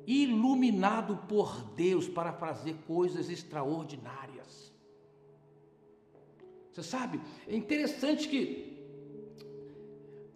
iluminado 0.07 1.16
por 1.28 1.64
Deus 1.75 2.07
para 2.09 2.33
fazer 2.33 2.76
coisas 2.87 3.28
extraordinárias. 3.28 4.73
Você 6.71 6.85
sabe, 6.85 7.21
é 7.49 7.57
interessante 7.57 8.28
que 8.28 8.40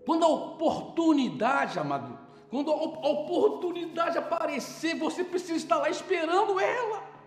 quando 0.05 0.25
a 0.25 0.29
oportunidade, 0.29 1.79
amado, 1.79 2.19
quando 2.49 2.73
a 2.73 2.75
oportunidade 2.75 4.19
aparecer, 4.19 4.99
você 4.99 5.23
precisa 5.23 5.55
estar 5.55 5.77
lá 5.77 5.89
esperando 5.89 6.59
ela. 6.59 7.20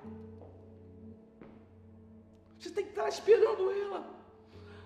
Você 2.63 2.70
tem 2.70 2.86
que 2.86 2.91
estar 2.91 3.10
esperando 3.10 3.70
ela. 3.72 4.10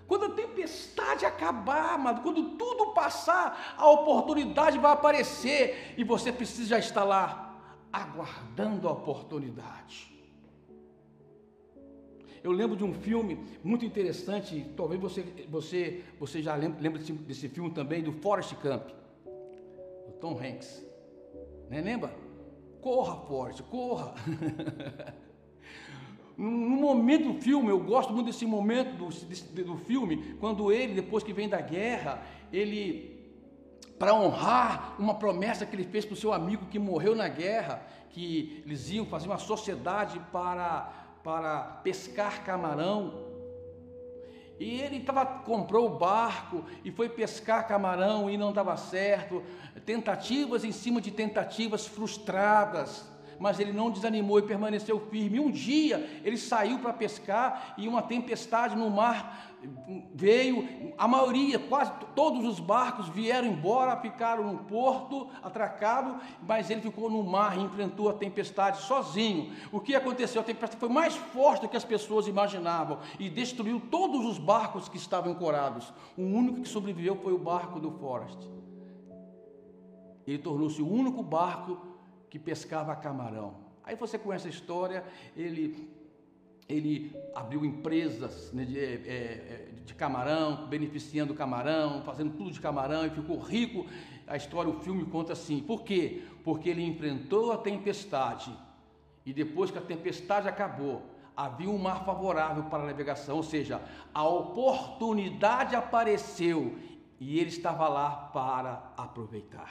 Quando 0.08 0.24
a 0.24 0.30
tempestade 0.30 1.24
acabar, 1.24 1.94
amado, 1.94 2.22
quando 2.22 2.56
tudo 2.56 2.92
passar, 2.92 3.76
a 3.76 3.88
oportunidade 3.88 4.78
vai 4.78 4.90
aparecer 4.90 5.94
e 5.96 6.02
você 6.02 6.32
precisa 6.32 6.70
já 6.70 6.78
estar 6.80 7.04
lá, 7.04 7.78
aguardando 7.92 8.88
a 8.88 8.92
oportunidade. 8.92 10.12
Eu 12.42 12.50
lembro 12.50 12.76
de 12.76 12.82
um 12.82 12.92
filme 12.92 13.46
muito 13.62 13.84
interessante, 13.84 14.66
talvez 14.76 15.00
você, 15.00 15.22
você, 15.48 16.04
você 16.18 16.42
já 16.42 16.56
lembre, 16.56 16.82
lembre 16.82 16.98
desse, 16.98 17.12
desse 17.12 17.48
filme 17.48 17.70
também, 17.70 18.02
do 18.02 18.12
Forrest 18.12 18.54
Camp, 18.56 18.88
do 20.06 20.12
Tom 20.20 20.36
Hanks. 20.36 20.84
Né? 21.68 21.80
Lembra? 21.80 22.12
Corra, 22.80 23.14
Forrest, 23.26 23.62
corra! 23.62 24.14
No 26.38 26.50
momento 26.50 27.32
do 27.32 27.40
filme, 27.40 27.68
eu 27.68 27.80
gosto 27.80 28.12
muito 28.12 28.26
desse 28.26 28.46
momento 28.46 28.94
do, 28.94 29.64
do 29.64 29.76
filme, 29.76 30.36
quando 30.38 30.70
ele, 30.70 30.94
depois 30.94 31.24
que 31.24 31.32
vem 31.32 31.48
da 31.48 31.60
guerra, 31.60 32.22
ele, 32.52 33.28
para 33.98 34.14
honrar 34.14 34.94
uma 35.00 35.14
promessa 35.14 35.66
que 35.66 35.74
ele 35.74 35.82
fez 35.82 36.04
para 36.04 36.14
o 36.14 36.16
seu 36.16 36.32
amigo 36.32 36.66
que 36.66 36.78
morreu 36.78 37.16
na 37.16 37.26
guerra, 37.26 37.82
que 38.10 38.62
eles 38.64 38.88
iam 38.88 39.04
fazer 39.04 39.26
uma 39.26 39.38
sociedade 39.38 40.20
para, 40.30 40.92
para 41.24 41.80
pescar 41.82 42.44
camarão. 42.44 43.26
E 44.60 44.80
ele 44.80 45.00
tava, 45.00 45.26
comprou 45.26 45.86
o 45.86 45.98
barco 45.98 46.64
e 46.84 46.92
foi 46.92 47.08
pescar 47.08 47.66
camarão 47.66 48.30
e 48.30 48.38
não 48.38 48.52
dava 48.52 48.76
certo. 48.76 49.42
Tentativas 49.84 50.62
em 50.62 50.70
cima 50.70 51.00
de 51.00 51.10
tentativas 51.10 51.84
frustradas 51.84 53.17
mas 53.38 53.60
ele 53.60 53.72
não 53.72 53.90
desanimou 53.90 54.38
e 54.38 54.42
permaneceu 54.42 54.98
firme. 55.10 55.40
Um 55.40 55.50
dia 55.50 56.20
ele 56.24 56.36
saiu 56.36 56.78
para 56.78 56.92
pescar 56.92 57.74
e 57.78 57.88
uma 57.88 58.02
tempestade 58.02 58.76
no 58.76 58.90
mar 58.90 59.48
veio, 60.14 60.92
a 60.96 61.08
maioria, 61.08 61.58
quase 61.58 61.92
todos 62.14 62.44
os 62.44 62.60
barcos 62.60 63.08
vieram 63.08 63.48
embora, 63.48 63.96
ficaram 64.00 64.52
no 64.52 64.58
porto, 64.60 65.28
atracado, 65.42 66.20
mas 66.46 66.70
ele 66.70 66.80
ficou 66.80 67.10
no 67.10 67.22
mar 67.22 67.58
e 67.58 67.62
enfrentou 67.62 68.08
a 68.08 68.12
tempestade 68.12 68.82
sozinho. 68.82 69.52
O 69.72 69.80
que 69.80 69.94
aconteceu? 69.94 70.40
A 70.40 70.44
tempestade 70.44 70.78
foi 70.78 70.88
mais 70.88 71.16
forte 71.16 71.62
do 71.62 71.68
que 71.68 71.76
as 71.76 71.84
pessoas 71.84 72.28
imaginavam 72.28 72.98
e 73.18 73.28
destruiu 73.28 73.80
todos 73.90 74.24
os 74.24 74.38
barcos 74.38 74.88
que 74.88 74.96
estavam 74.96 75.32
ancorados. 75.32 75.92
O 76.16 76.22
único 76.22 76.60
que 76.60 76.68
sobreviveu 76.68 77.16
foi 77.16 77.32
o 77.32 77.38
barco 77.38 77.80
do 77.80 77.90
Forrest. 77.90 78.38
Ele 80.26 80.38
tornou-se 80.38 80.80
o 80.82 80.88
único 80.88 81.22
barco 81.22 81.87
que 82.30 82.38
pescava 82.38 82.94
camarão. 82.96 83.54
Aí 83.84 83.96
você 83.96 84.18
conhece 84.18 84.46
a 84.46 84.50
história, 84.50 85.02
ele, 85.36 85.88
ele 86.68 87.16
abriu 87.34 87.64
empresas 87.64 88.52
né, 88.52 88.64
de, 88.64 88.78
é, 88.78 88.82
é, 88.82 89.68
de 89.84 89.94
camarão, 89.94 90.66
beneficiando 90.66 91.32
camarão, 91.34 92.02
fazendo 92.02 92.36
tudo 92.36 92.50
de 92.50 92.60
camarão 92.60 93.06
e 93.06 93.10
ficou 93.10 93.38
rico. 93.38 93.86
A 94.26 94.36
história, 94.36 94.70
o 94.70 94.80
filme 94.80 95.06
conta 95.06 95.32
assim. 95.32 95.60
Por 95.60 95.82
quê? 95.82 96.22
Porque 96.44 96.68
ele 96.68 96.84
enfrentou 96.84 97.50
a 97.50 97.56
tempestade 97.56 98.54
e 99.24 99.32
depois 99.32 99.70
que 99.70 99.78
a 99.78 99.82
tempestade 99.82 100.48
acabou, 100.48 101.02
havia 101.36 101.70
um 101.70 101.78
mar 101.78 102.04
favorável 102.04 102.64
para 102.64 102.82
a 102.82 102.86
navegação, 102.86 103.36
ou 103.36 103.42
seja, 103.42 103.80
a 104.12 104.26
oportunidade 104.26 105.76
apareceu 105.76 106.76
e 107.20 107.38
ele 107.38 107.48
estava 107.48 107.88
lá 107.88 108.10
para 108.10 108.92
aproveitar. 108.96 109.70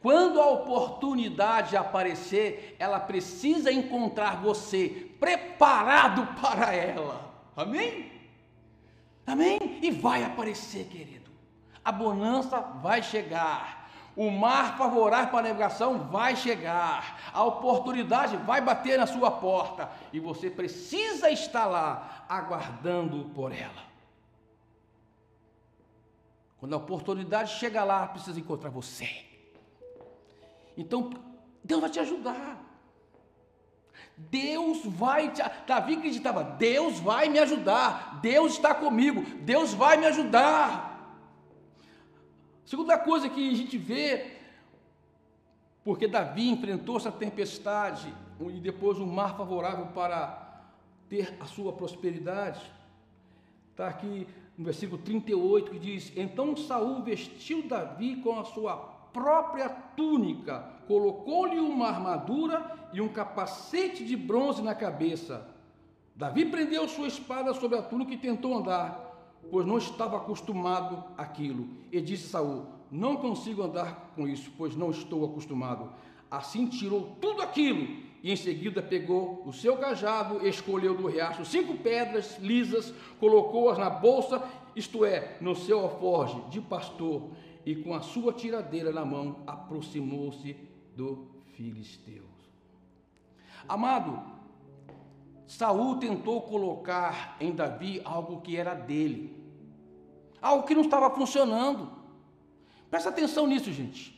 Quando 0.00 0.38
a 0.38 0.48
oportunidade 0.48 1.76
aparecer, 1.76 2.76
ela 2.78 3.00
precisa 3.00 3.72
encontrar 3.72 4.36
você 4.42 5.10
preparado 5.18 6.26
para 6.38 6.74
ela. 6.74 7.32
Amém? 7.56 8.12
Amém? 9.26 9.78
E 9.80 9.90
vai 9.90 10.22
aparecer, 10.22 10.84
querido. 10.88 11.30
A 11.82 11.90
bonança 11.90 12.60
vai 12.60 13.02
chegar. 13.02 13.90
O 14.16 14.30
mar 14.30 14.76
favorável 14.78 15.30
para 15.30 15.38
a 15.40 15.42
navegação 15.42 15.98
vai 16.10 16.36
chegar. 16.36 17.30
A 17.32 17.42
oportunidade 17.42 18.36
vai 18.36 18.60
bater 18.60 18.98
na 18.98 19.06
sua 19.06 19.30
porta. 19.30 19.90
E 20.12 20.20
você 20.20 20.50
precisa 20.50 21.30
estar 21.30 21.64
lá, 21.64 22.26
aguardando 22.28 23.30
por 23.34 23.52
ela. 23.52 23.82
Quando 26.58 26.74
a 26.74 26.78
oportunidade 26.78 27.52
chega 27.52 27.82
lá, 27.84 28.06
precisa 28.06 28.38
encontrar 28.38 28.70
você. 28.70 29.33
Então, 30.76 31.10
Deus 31.62 31.80
vai 31.80 31.90
te 31.90 32.00
ajudar. 32.00 32.64
Deus 34.16 34.84
vai 34.84 35.32
te. 35.32 35.42
Davi 35.66 35.94
acreditava: 35.94 36.42
Deus 36.42 36.98
vai 37.00 37.28
me 37.28 37.38
ajudar. 37.38 38.20
Deus 38.20 38.52
está 38.52 38.74
comigo. 38.74 39.22
Deus 39.40 39.74
vai 39.74 39.96
me 39.96 40.06
ajudar. 40.06 40.94
Segunda 42.64 42.96
coisa 42.98 43.28
que 43.28 43.50
a 43.50 43.54
gente 43.54 43.76
vê, 43.76 44.38
porque 45.84 46.08
Davi 46.08 46.48
enfrentou 46.48 46.96
essa 46.96 47.12
tempestade 47.12 48.12
e 48.40 48.60
depois 48.60 48.98
um 48.98 49.06
mar 49.06 49.36
favorável 49.36 49.86
para 49.86 50.62
ter 51.08 51.36
a 51.40 51.44
sua 51.44 51.72
prosperidade. 51.72 52.60
Está 53.70 53.88
aqui 53.88 54.26
no 54.56 54.64
versículo 54.64 55.00
38 55.02 55.72
que 55.72 55.78
diz: 55.78 56.12
Então 56.16 56.56
Saul 56.56 57.02
vestiu 57.02 57.66
Davi 57.68 58.16
com 58.16 58.38
a 58.38 58.44
sua 58.44 58.93
própria 59.14 59.68
túnica, 59.68 60.68
colocou-lhe 60.88 61.60
uma 61.60 61.86
armadura 61.86 62.88
e 62.92 63.00
um 63.00 63.08
capacete 63.08 64.04
de 64.04 64.16
bronze 64.16 64.60
na 64.60 64.74
cabeça. 64.74 65.48
Davi 66.16 66.44
prendeu 66.44 66.86
sua 66.88 67.06
espada 67.06 67.54
sobre 67.54 67.78
a 67.78 67.82
túnica 67.82 68.12
e 68.12 68.18
tentou 68.18 68.56
andar, 68.56 69.40
pois 69.50 69.64
não 69.64 69.78
estava 69.78 70.16
acostumado 70.16 71.02
àquilo. 71.16 71.68
E 71.92 72.00
disse 72.00 72.28
Saul: 72.28 72.66
Não 72.90 73.16
consigo 73.16 73.62
andar 73.62 74.12
com 74.16 74.26
isso, 74.26 74.50
pois 74.58 74.76
não 74.76 74.90
estou 74.90 75.24
acostumado. 75.24 75.92
Assim 76.30 76.66
tirou 76.66 77.16
tudo 77.20 77.40
aquilo 77.40 78.02
e 78.22 78.32
em 78.32 78.36
seguida 78.36 78.82
pegou 78.82 79.42
o 79.46 79.52
seu 79.52 79.76
cajado, 79.76 80.46
escolheu 80.46 80.94
do 80.94 81.06
riacho 81.06 81.44
cinco 81.44 81.76
pedras 81.76 82.38
lisas, 82.38 82.92
colocou-as 83.20 83.78
na 83.78 83.90
bolsa, 83.90 84.42
isto 84.74 85.04
é, 85.04 85.36
no 85.40 85.54
seu 85.54 85.80
alforge 85.80 86.40
de 86.50 86.60
pastor, 86.60 87.30
e 87.64 87.74
com 87.74 87.94
a 87.94 88.00
sua 88.00 88.32
tiradeira 88.32 88.92
na 88.92 89.04
mão 89.04 89.42
aproximou-se 89.46 90.56
do 90.96 91.26
filisteu. 91.56 92.24
Amado, 93.68 94.22
Saul 95.46 95.96
tentou 95.96 96.42
colocar 96.42 97.36
em 97.40 97.52
Davi 97.52 98.00
algo 98.04 98.40
que 98.40 98.56
era 98.56 98.74
dele, 98.74 99.34
algo 100.40 100.66
que 100.66 100.74
não 100.74 100.82
estava 100.82 101.10
funcionando. 101.10 101.90
Presta 102.90 103.08
atenção 103.08 103.46
nisso, 103.46 103.72
gente. 103.72 104.14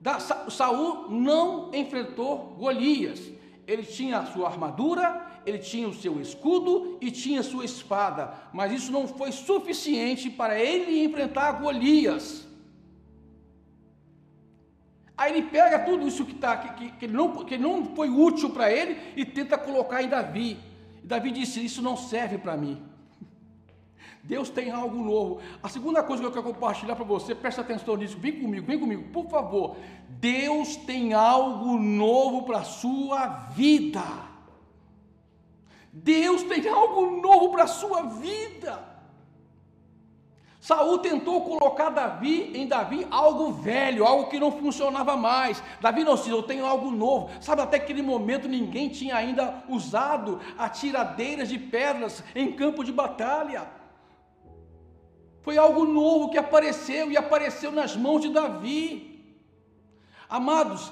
Da, 0.00 0.18
Saul 0.18 1.10
não 1.10 1.72
enfrentou 1.74 2.56
Golias. 2.58 3.32
Ele 3.66 3.82
tinha 3.82 4.18
a 4.18 4.26
sua 4.26 4.48
armadura, 4.48 5.26
ele 5.46 5.58
tinha 5.58 5.88
o 5.88 5.94
seu 5.94 6.20
escudo 6.20 6.98
e 7.00 7.10
tinha 7.10 7.40
a 7.40 7.44
sua 7.44 7.64
espada, 7.64 8.34
mas 8.52 8.72
isso 8.72 8.92
não 8.92 9.08
foi 9.08 9.32
suficiente 9.32 10.28
para 10.28 10.60
ele 10.60 11.02
enfrentar 11.02 11.52
Golias. 11.52 12.46
Aí 15.16 15.32
ele 15.32 15.48
pega 15.48 15.78
tudo 15.78 16.08
isso 16.08 16.24
que, 16.24 16.34
tá, 16.34 16.56
que, 16.56 16.90
que, 16.92 17.04
ele, 17.04 17.14
não, 17.14 17.44
que 17.44 17.56
não 17.56 17.94
foi 17.94 18.08
útil 18.08 18.50
para 18.50 18.70
ele 18.72 19.00
e 19.16 19.24
tenta 19.24 19.56
colocar 19.56 20.02
em 20.02 20.08
Davi. 20.08 20.58
E 21.02 21.06
Davi 21.06 21.30
disse: 21.30 21.64
Isso 21.64 21.80
não 21.80 21.96
serve 21.96 22.36
para 22.36 22.56
mim. 22.56 22.82
Deus 24.24 24.50
tem 24.50 24.72
algo 24.72 24.96
novo. 24.96 25.40
A 25.62 25.68
segunda 25.68 26.02
coisa 26.02 26.20
que 26.20 26.28
eu 26.28 26.32
quero 26.32 26.54
compartilhar 26.54 26.96
para 26.96 27.04
você, 27.04 27.32
presta 27.32 27.60
atenção 27.60 27.96
nisso, 27.96 28.18
vem 28.18 28.40
comigo, 28.40 28.66
vem 28.66 28.78
comigo, 28.78 29.04
por 29.12 29.28
favor. 29.28 29.76
Deus 30.08 30.74
tem 30.76 31.12
algo 31.12 31.78
novo 31.78 32.42
para 32.42 32.58
a 32.58 32.64
sua 32.64 33.26
vida. 33.54 34.02
Deus 35.92 36.42
tem 36.42 36.68
algo 36.68 37.22
novo 37.22 37.50
para 37.50 37.64
a 37.64 37.68
sua 37.68 38.02
vida. 38.02 38.93
Saul 40.64 40.96
tentou 41.00 41.42
colocar 41.42 41.90
Davi 41.90 42.50
em 42.54 42.66
Davi 42.66 43.06
algo 43.10 43.52
velho, 43.52 44.02
algo 44.02 44.30
que 44.30 44.40
não 44.40 44.50
funcionava 44.50 45.14
mais. 45.14 45.62
Davi 45.78 46.02
não 46.02 46.14
disse, 46.14 46.30
eu 46.30 46.42
tenho 46.42 46.64
algo 46.64 46.90
novo. 46.90 47.28
Sabe, 47.38 47.60
até 47.60 47.76
aquele 47.76 48.00
momento 48.00 48.48
ninguém 48.48 48.88
tinha 48.88 49.14
ainda 49.14 49.62
usado 49.68 50.40
atiradeiras 50.56 51.50
de 51.50 51.58
pedras 51.58 52.24
em 52.34 52.52
campo 52.52 52.82
de 52.82 52.90
batalha. 52.90 53.68
Foi 55.42 55.58
algo 55.58 55.84
novo 55.84 56.30
que 56.30 56.38
apareceu 56.38 57.12
e 57.12 57.16
apareceu 57.18 57.70
nas 57.70 57.94
mãos 57.94 58.22
de 58.22 58.30
Davi. 58.30 59.36
Amados, 60.30 60.90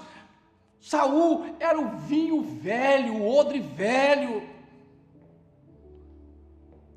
Saul 0.82 1.46
era 1.58 1.80
o 1.80 1.96
vinho 1.96 2.42
velho, 2.42 3.14
o 3.14 3.34
odre 3.34 3.58
velho. 3.58 4.51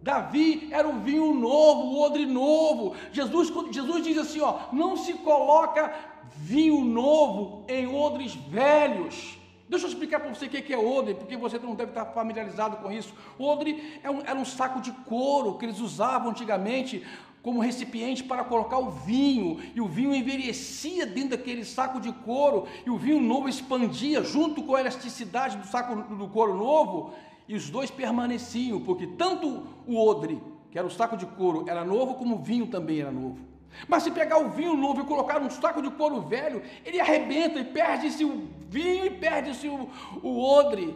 Davi 0.05 0.67
era 0.71 0.87
o 0.87 0.99
vinho 0.99 1.33
novo, 1.33 1.87
o 1.87 2.01
odre 2.03 2.27
novo. 2.27 2.95
Jesus, 3.11 3.51
Jesus 3.71 4.03
diz 4.03 4.19
assim: 4.19 4.39
ó, 4.39 4.71
não 4.71 4.95
se 4.95 5.13
coloca 5.13 5.91
vinho 6.37 6.85
novo 6.85 7.65
em 7.67 7.87
odres 7.87 8.35
velhos. 8.35 9.39
Deixa 9.67 9.87
eu 9.87 9.89
explicar 9.89 10.19
para 10.19 10.31
você 10.31 10.45
o 10.45 10.49
que 10.49 10.71
é 10.71 10.77
odre, 10.77 11.15
porque 11.15 11.35
você 11.35 11.57
não 11.57 11.73
deve 11.73 11.89
estar 11.89 12.05
familiarizado 12.05 12.77
com 12.77 12.91
isso. 12.91 13.15
Odre 13.39 13.99
é 14.03 14.11
um, 14.11 14.21
era 14.21 14.35
um 14.35 14.45
saco 14.45 14.79
de 14.79 14.91
couro 14.91 15.57
que 15.57 15.65
eles 15.65 15.79
usavam 15.79 16.29
antigamente 16.29 17.03
como 17.41 17.59
recipiente 17.59 18.23
para 18.23 18.43
colocar 18.43 18.77
o 18.77 18.91
vinho, 18.91 19.59
e 19.73 19.81
o 19.81 19.87
vinho 19.87 20.13
envelhecia 20.13 21.07
dentro 21.07 21.31
daquele 21.31 21.65
saco 21.65 21.99
de 21.99 22.11
couro, 22.11 22.67
e 22.85 22.91
o 22.91 22.97
vinho 22.97 23.19
novo 23.19 23.49
expandia 23.49 24.23
junto 24.23 24.61
com 24.61 24.75
a 24.75 24.81
elasticidade 24.81 25.57
do 25.57 25.65
saco 25.65 26.15
do 26.15 26.27
couro 26.27 26.55
novo, 26.55 27.13
e 27.47 27.55
os 27.55 27.69
dois 27.69 27.91
permaneciam, 27.91 28.79
porque 28.81 29.08
tanto 29.08 29.67
o 29.88 29.97
odre, 29.97 30.41
que 30.71 30.77
era 30.77 30.88
o 30.88 30.91
saco 30.91 31.15
de 31.15 31.25
couro, 31.25 31.65
era 31.67 31.84
novo, 31.84 32.15
como 32.15 32.36
o 32.36 32.43
vinho 32.43 32.67
também 32.67 33.01
era 33.01 33.12
novo. 33.12 33.39
Mas 33.88 34.03
se 34.03 34.12
pegar 34.12 34.39
o 34.39 34.49
vinho 34.49 34.75
novo 34.75 35.01
e 35.01 35.05
colocar 35.05 35.39
num 35.39 35.49
saco 35.49 35.81
de 35.81 35.91
couro 35.91 36.21
velho, 36.21 36.62
ele 36.86 36.99
arrebenta 36.99 37.60
e 37.60 37.65
perde-se 37.65 38.23
o 38.23 38.47
vinho 38.69 39.05
e 39.05 39.10
perde-se 39.10 39.67
o, 39.67 39.89
o 40.23 40.41
odre. 40.41 40.95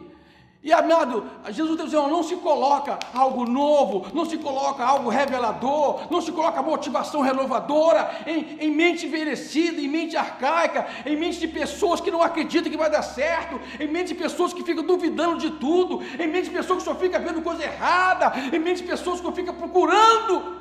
E 0.62 0.74
amado, 0.74 1.24
Jesus 1.48 1.70
está 1.70 1.84
dizendo, 1.84 2.08
não 2.08 2.22
se 2.22 2.36
coloca 2.36 2.98
algo 3.14 3.46
novo, 3.46 4.06
não 4.12 4.26
se 4.26 4.36
coloca 4.36 4.84
algo 4.84 5.08
revelador, 5.08 6.02
não 6.10 6.20
se 6.20 6.30
coloca 6.30 6.60
motivação 6.60 7.22
renovadora 7.22 8.10
em, 8.26 8.58
em, 8.60 8.70
mente 8.70 9.06
envelhecida, 9.06 9.80
em 9.80 9.88
mente 9.88 10.18
arcaica, 10.18 10.86
em 11.06 11.16
mente 11.16 11.38
de 11.38 11.48
pessoas 11.48 11.98
que 11.98 12.10
não 12.10 12.20
acreditam 12.20 12.70
que 12.70 12.76
vai 12.76 12.90
dar 12.90 13.00
certo, 13.00 13.58
em 13.80 13.88
mente 13.88 14.08
de 14.08 14.16
pessoas 14.16 14.52
que 14.52 14.62
ficam 14.62 14.84
duvidando 14.84 15.38
de 15.38 15.50
tudo, 15.52 16.02
em 16.22 16.26
mente 16.26 16.50
de 16.50 16.56
pessoas 16.56 16.80
que 16.80 16.84
só 16.84 16.94
ficam 16.94 17.22
vendo 17.22 17.40
coisa 17.40 17.62
errada, 17.64 18.30
em 18.54 18.58
mente 18.58 18.82
de 18.82 18.88
pessoas 18.88 19.18
que 19.18 19.32
ficam 19.32 19.54
procurando 19.54 20.60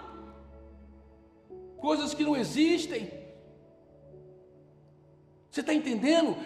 coisas 1.78 2.14
que 2.14 2.24
não 2.24 2.38
existem. 2.38 3.12
Você 5.52 5.60
está 5.60 5.74
entendendo? 5.74 6.38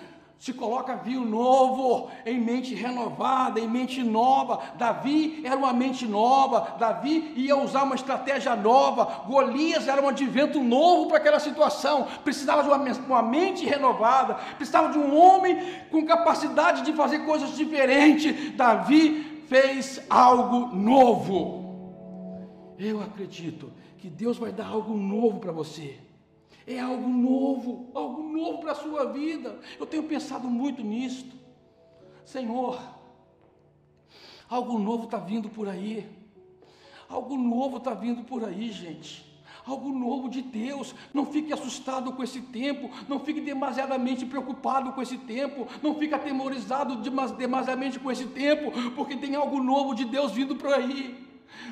Se 0.44 0.52
coloca 0.52 0.98
vinho 0.98 1.24
novo, 1.24 2.12
em 2.26 2.38
mente 2.38 2.76
renovada, 2.76 3.62
em 3.62 3.70
mente 3.70 4.04
nova. 4.04 4.60
Davi 4.76 5.40
era 5.42 5.56
uma 5.56 5.72
mente 5.72 6.06
nova, 6.06 6.76
Davi 6.78 7.32
ia 7.38 7.56
usar 7.56 7.84
uma 7.84 7.96
estratégia 7.96 8.54
nova, 8.54 9.24
Golias 9.26 9.88
era 9.88 10.02
um 10.02 10.10
advento 10.10 10.62
novo 10.62 11.08
para 11.08 11.20
aquela 11.20 11.40
situação, 11.40 12.10
precisava 12.26 12.62
de 12.62 12.68
uma, 12.68 12.76
uma 12.76 13.22
mente 13.22 13.66
renovada, 13.66 14.34
precisava 14.58 14.92
de 14.92 14.98
um 14.98 15.18
homem 15.18 15.58
com 15.90 16.06
capacidade 16.06 16.82
de 16.82 16.92
fazer 16.92 17.20
coisas 17.20 17.56
diferentes. 17.56 18.54
Davi 18.58 19.46
fez 19.48 20.02
algo 20.10 20.76
novo. 20.76 22.76
Eu 22.78 23.02
acredito 23.02 23.72
que 23.98 24.10
Deus 24.10 24.38
vai 24.38 24.52
dar 24.52 24.68
algo 24.68 24.94
novo 24.94 25.40
para 25.40 25.54
você. 25.54 26.00
É 26.66 26.80
algo 26.80 27.10
novo, 27.10 27.90
algo 27.94 28.24
novo 28.24 28.60
para 28.60 28.72
a 28.72 28.76
sua 28.76 29.12
vida. 29.12 29.60
Eu 29.80 29.86
tenho 29.86 30.04
pensado 30.04 30.48
muito 30.48 30.82
nisto. 30.82 31.36
Senhor, 32.26 32.80
algo 34.50 34.80
novo 34.80 35.06
está 35.06 35.18
vindo 35.18 35.50
por 35.50 35.68
aí. 35.68 36.10
Algo 37.10 37.38
novo 37.38 37.78
está 37.78 37.94
vindo 37.94 38.24
por 38.24 38.46
aí, 38.46 38.72
gente. 38.72 39.32
Algo 39.66 39.90
novo 39.90 40.30
de 40.30 40.42
Deus. 40.42 40.96
Não 41.14 41.26
fique 41.26 41.54
assustado 41.54 42.12
com 42.14 42.24
esse 42.24 42.42
tempo. 42.42 42.90
Não 43.08 43.20
fique 43.20 43.42
demasiadamente 43.42 44.26
preocupado 44.26 44.92
com 44.94 45.02
esse 45.02 45.18
tempo. 45.18 45.68
Não 45.82 45.96
fique 45.96 46.14
atemorizado 46.14 46.98
demasiadamente 47.36 48.00
com 48.00 48.12
esse 48.12 48.26
tempo, 48.28 48.72
porque 48.96 49.16
tem 49.16 49.36
algo 49.36 49.62
novo 49.62 49.94
de 49.94 50.06
Deus 50.06 50.32
vindo 50.32 50.56
por 50.56 50.74
aí. 50.74 51.23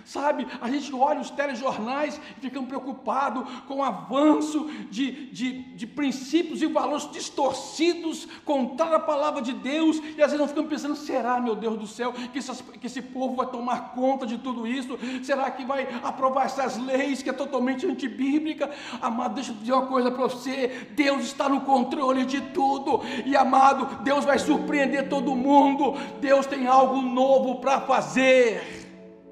Sabe, 0.06 0.48
a 0.60 0.70
gente 0.70 0.94
olha 0.94 1.20
os 1.20 1.30
telejornais 1.30 2.20
e 2.38 2.42
fica 2.42 2.62
preocupado 2.62 3.46
com 3.68 3.78
o 3.78 3.84
avanço 3.84 4.70
de, 4.90 5.28
de, 5.28 5.64
de 5.76 5.88
princípios 5.88 6.62
e 6.62 6.66
valores 6.66 7.10
distorcidos 7.12 8.28
contra 8.46 8.96
a 8.96 9.00
palavra 9.00 9.42
de 9.42 9.54
Deus, 9.54 9.98
e 9.98 10.22
às 10.22 10.32
vezes 10.32 10.40
nós 10.40 10.50
ficamos 10.50 10.70
pensando: 10.70 10.96
será, 10.96 11.40
meu 11.40 11.56
Deus 11.56 11.78
do 11.78 11.88
céu, 11.88 12.14
que, 12.14 12.40
essas, 12.40 12.62
que 12.62 12.88
esse 12.88 13.02
povo 13.02 13.36
vai 13.36 13.48
tomar 13.48 13.94
conta 13.94 14.26
de 14.26 14.38
tudo 14.38 14.68
isso? 14.68 14.98
Será 15.24 15.50
que 15.52 15.66
vai 15.66 15.88
aprovar 16.04 16.46
essas 16.46 16.78
leis 16.78 17.22
que 17.22 17.30
é 17.30 17.34
totalmente 17.34 17.86
antibíblica? 17.86 18.72
Amado, 19.02 19.36
deixa 19.36 19.52
eu 19.52 19.56
dizer 19.56 19.74
uma 19.74 19.88
coisa 19.88 20.12
para 20.12 20.24
você: 20.24 20.88
Deus 20.92 21.24
está 21.24 21.48
no 21.48 21.62
controle 21.62 22.26
de 22.26 22.42
tudo, 22.42 23.02
e 23.26 23.36
amado, 23.36 24.04
Deus 24.04 24.26
vai 24.26 24.40
surpreender 24.40 25.10
todo 25.10 25.36
mundo, 25.36 25.96
Deus 26.20 26.46
tem 26.46 26.68
algo 26.68 27.02
novo 27.02 27.60
para 27.60 27.82
fazer. 27.82 28.81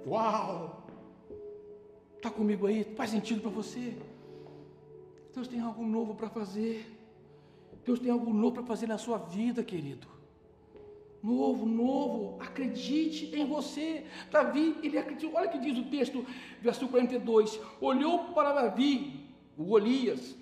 Uau! 0.05 0.88
Está 2.15 2.29
comigo 2.29 2.67
aí? 2.67 2.83
Faz 2.95 3.12
sentido 3.12 3.41
para 3.41 3.51
você? 3.51 3.97
Deus 5.33 5.47
tem 5.47 5.59
algo 5.59 5.85
novo 5.85 6.15
para 6.15 6.29
fazer. 6.29 6.85
Deus 7.85 7.99
tem 7.99 8.12
algo 8.12 8.33
novo 8.33 8.55
para 8.55 8.63
fazer 8.63 8.88
na 8.88 8.97
sua 8.97 9.17
vida, 9.17 9.63
querido. 9.63 10.07
Novo, 11.23 11.65
novo, 11.65 12.38
acredite 12.41 13.33
em 13.35 13.45
você. 13.45 14.05
Davi, 14.31 14.75
ele 14.83 14.97
acreditou. 14.97 15.33
Olha 15.33 15.47
o 15.47 15.51
que 15.51 15.59
diz 15.59 15.77
o 15.77 15.89
texto, 15.89 16.25
versículo 16.62 16.91
42. 16.91 17.59
Olhou 17.81 18.33
para 18.33 18.53
Davi, 18.53 19.25
o 19.57 19.63
Golias, 19.63 20.35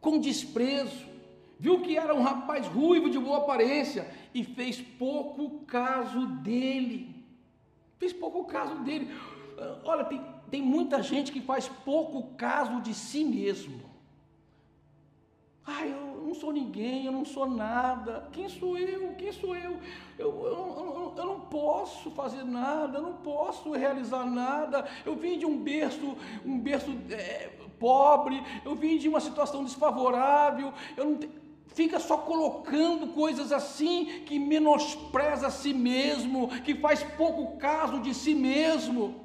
com 0.00 0.18
desprezo, 0.18 1.06
viu 1.58 1.80
que 1.80 1.96
era 1.96 2.14
um 2.14 2.22
rapaz 2.22 2.66
ruivo 2.66 3.08
de 3.08 3.18
boa 3.18 3.38
aparência 3.38 4.10
e 4.34 4.42
fez 4.44 4.80
pouco 4.80 5.60
caso 5.66 6.26
dele. 6.26 7.11
Fez 8.02 8.12
pouco 8.12 8.44
caso 8.46 8.74
dele. 8.82 9.08
Olha, 9.84 10.04
tem, 10.04 10.20
tem 10.50 10.60
muita 10.60 11.00
gente 11.00 11.30
que 11.30 11.40
faz 11.40 11.68
pouco 11.68 12.34
caso 12.36 12.80
de 12.80 12.92
si 12.92 13.24
mesmo. 13.24 13.80
Ah, 15.64 15.86
eu 15.86 16.20
não 16.26 16.34
sou 16.34 16.52
ninguém, 16.52 17.06
eu 17.06 17.12
não 17.12 17.24
sou 17.24 17.48
nada. 17.48 18.28
Quem 18.32 18.48
sou 18.48 18.76
eu? 18.76 19.14
Quem 19.14 19.30
sou 19.30 19.54
eu? 19.54 19.78
Eu, 20.18 20.30
eu, 20.44 20.44
eu, 20.46 21.14
eu 21.16 21.24
não 21.24 21.40
posso 21.42 22.10
fazer 22.10 22.42
nada, 22.42 22.98
eu 22.98 23.02
não 23.02 23.12
posso 23.18 23.70
realizar 23.70 24.24
nada. 24.26 24.84
Eu 25.06 25.14
vim 25.14 25.38
de 25.38 25.46
um 25.46 25.56
berço, 25.56 26.16
um 26.44 26.58
berço 26.58 26.90
é, 27.08 27.52
pobre, 27.78 28.42
eu 28.64 28.74
vim 28.74 28.98
de 28.98 29.08
uma 29.08 29.20
situação 29.20 29.62
desfavorável. 29.62 30.72
Eu 30.96 31.04
não 31.04 31.14
tenho 31.14 31.41
fica 31.68 31.98
só 31.98 32.18
colocando 32.18 33.08
coisas 33.08 33.52
assim 33.52 34.22
que 34.26 34.38
menospreza 34.38 35.46
a 35.46 35.50
si 35.50 35.72
mesmo, 35.72 36.48
que 36.62 36.74
faz 36.74 37.02
pouco 37.02 37.56
caso 37.56 38.00
de 38.00 38.14
si 38.14 38.34
mesmo. 38.34 39.22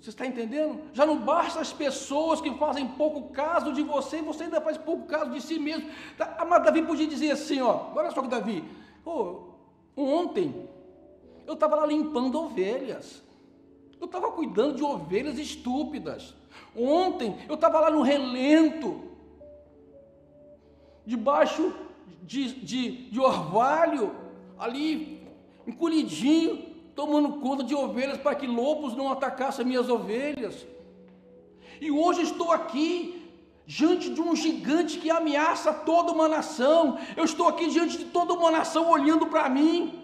Você 0.00 0.10
está 0.10 0.24
entendendo? 0.24 0.80
Já 0.92 1.04
não 1.04 1.18
basta 1.18 1.60
as 1.60 1.72
pessoas 1.72 2.40
que 2.40 2.52
fazem 2.54 2.86
pouco 2.86 3.32
caso 3.32 3.72
de 3.72 3.82
você, 3.82 4.22
você 4.22 4.44
ainda 4.44 4.60
faz 4.60 4.76
pouco 4.78 5.06
caso 5.06 5.32
de 5.32 5.40
si 5.40 5.58
mesmo. 5.58 5.90
Tá, 6.16 6.46
mas 6.48 6.62
Davi 6.62 6.82
podia 6.82 7.08
dizer 7.08 7.32
assim, 7.32 7.60
ó, 7.60 7.92
olha 7.94 8.10
só 8.12 8.22
que 8.22 8.28
Davi, 8.28 8.62
oh, 9.04 9.54
ontem 9.96 10.68
eu 11.44 11.54
estava 11.54 11.74
lá 11.76 11.86
limpando 11.86 12.40
ovelhas, 12.40 13.22
eu 14.00 14.06
estava 14.06 14.30
cuidando 14.30 14.76
de 14.76 14.84
ovelhas 14.84 15.38
estúpidas. 15.38 16.34
Ontem 16.76 17.36
eu 17.48 17.54
estava 17.54 17.80
lá 17.80 17.90
no 17.90 18.02
relento, 18.02 19.02
debaixo 21.06 21.72
de, 22.22 22.52
de, 22.54 23.10
de 23.10 23.20
orvalho, 23.20 24.14
ali, 24.58 25.22
encolhidinho, 25.66 26.64
tomando 26.94 27.40
conta 27.40 27.62
de 27.62 27.74
ovelhas 27.74 28.18
para 28.18 28.34
que 28.34 28.46
lobos 28.46 28.96
não 28.96 29.10
atacassem 29.12 29.64
minhas 29.64 29.88
ovelhas. 29.88 30.66
E 31.80 31.90
hoje 31.90 32.22
estou 32.22 32.50
aqui, 32.50 33.22
diante 33.66 34.10
de 34.10 34.20
um 34.20 34.34
gigante 34.34 34.98
que 34.98 35.10
ameaça 35.10 35.72
toda 35.72 36.12
uma 36.12 36.28
nação. 36.28 36.98
Eu 37.16 37.24
estou 37.24 37.48
aqui 37.48 37.68
diante 37.68 37.98
de 37.98 38.04
toda 38.06 38.32
uma 38.32 38.50
nação 38.50 38.90
olhando 38.90 39.26
para 39.26 39.48
mim. 39.48 40.02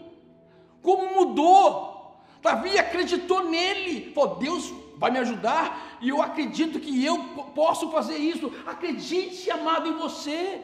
Como 0.83 1.15
mudou? 1.15 2.21
Davi 2.43 2.79
acreditou 2.79 3.49
nele. 3.49 4.13
Falou, 4.13 4.37
Deus 4.37 4.73
vai 4.99 5.11
me 5.11 5.19
ajudar 5.19 5.99
e 6.01 6.11
eu 6.11 6.21
acredito 6.21 6.79
que 6.79 7.05
eu 7.05 7.19
posso 7.55 7.91
fazer 7.91 8.19
isso. 8.19 8.53
Acredite, 8.67 9.51
amado, 9.51 9.89
em 9.89 9.97
você. 9.97 10.61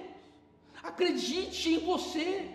Acredite 0.88 1.74
em 1.74 1.78
você. 1.80 2.50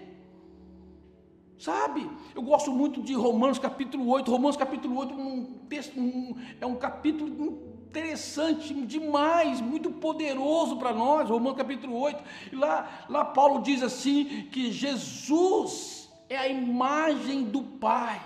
Sabe? 1.59 2.09
Eu 2.35 2.41
gosto 2.41 2.71
muito 2.71 3.01
de 3.01 3.13
Romanos 3.13 3.59
capítulo 3.59 4.09
8. 4.09 4.29
Romanos 4.29 4.57
capítulo 4.57 4.97
8 4.97 5.13
um 5.13 5.43
texto, 5.69 5.99
um, 5.99 6.35
é 6.59 6.65
um 6.65 6.75
capítulo 6.75 7.27
interessante 7.89 8.73
demais, 8.73 9.61
muito 9.61 9.91
poderoso 9.91 10.77
para 10.77 10.91
nós. 10.91 11.29
Romanos 11.29 11.57
capítulo 11.57 11.95
8. 11.95 12.23
E 12.51 12.55
lá, 12.55 13.05
lá 13.07 13.23
Paulo 13.23 13.61
diz 13.61 13.83
assim: 13.83 14.47
que 14.51 14.71
Jesus 14.71 16.11
é 16.27 16.35
a 16.35 16.47
imagem 16.47 17.43
do 17.43 17.61
Pai. 17.61 18.19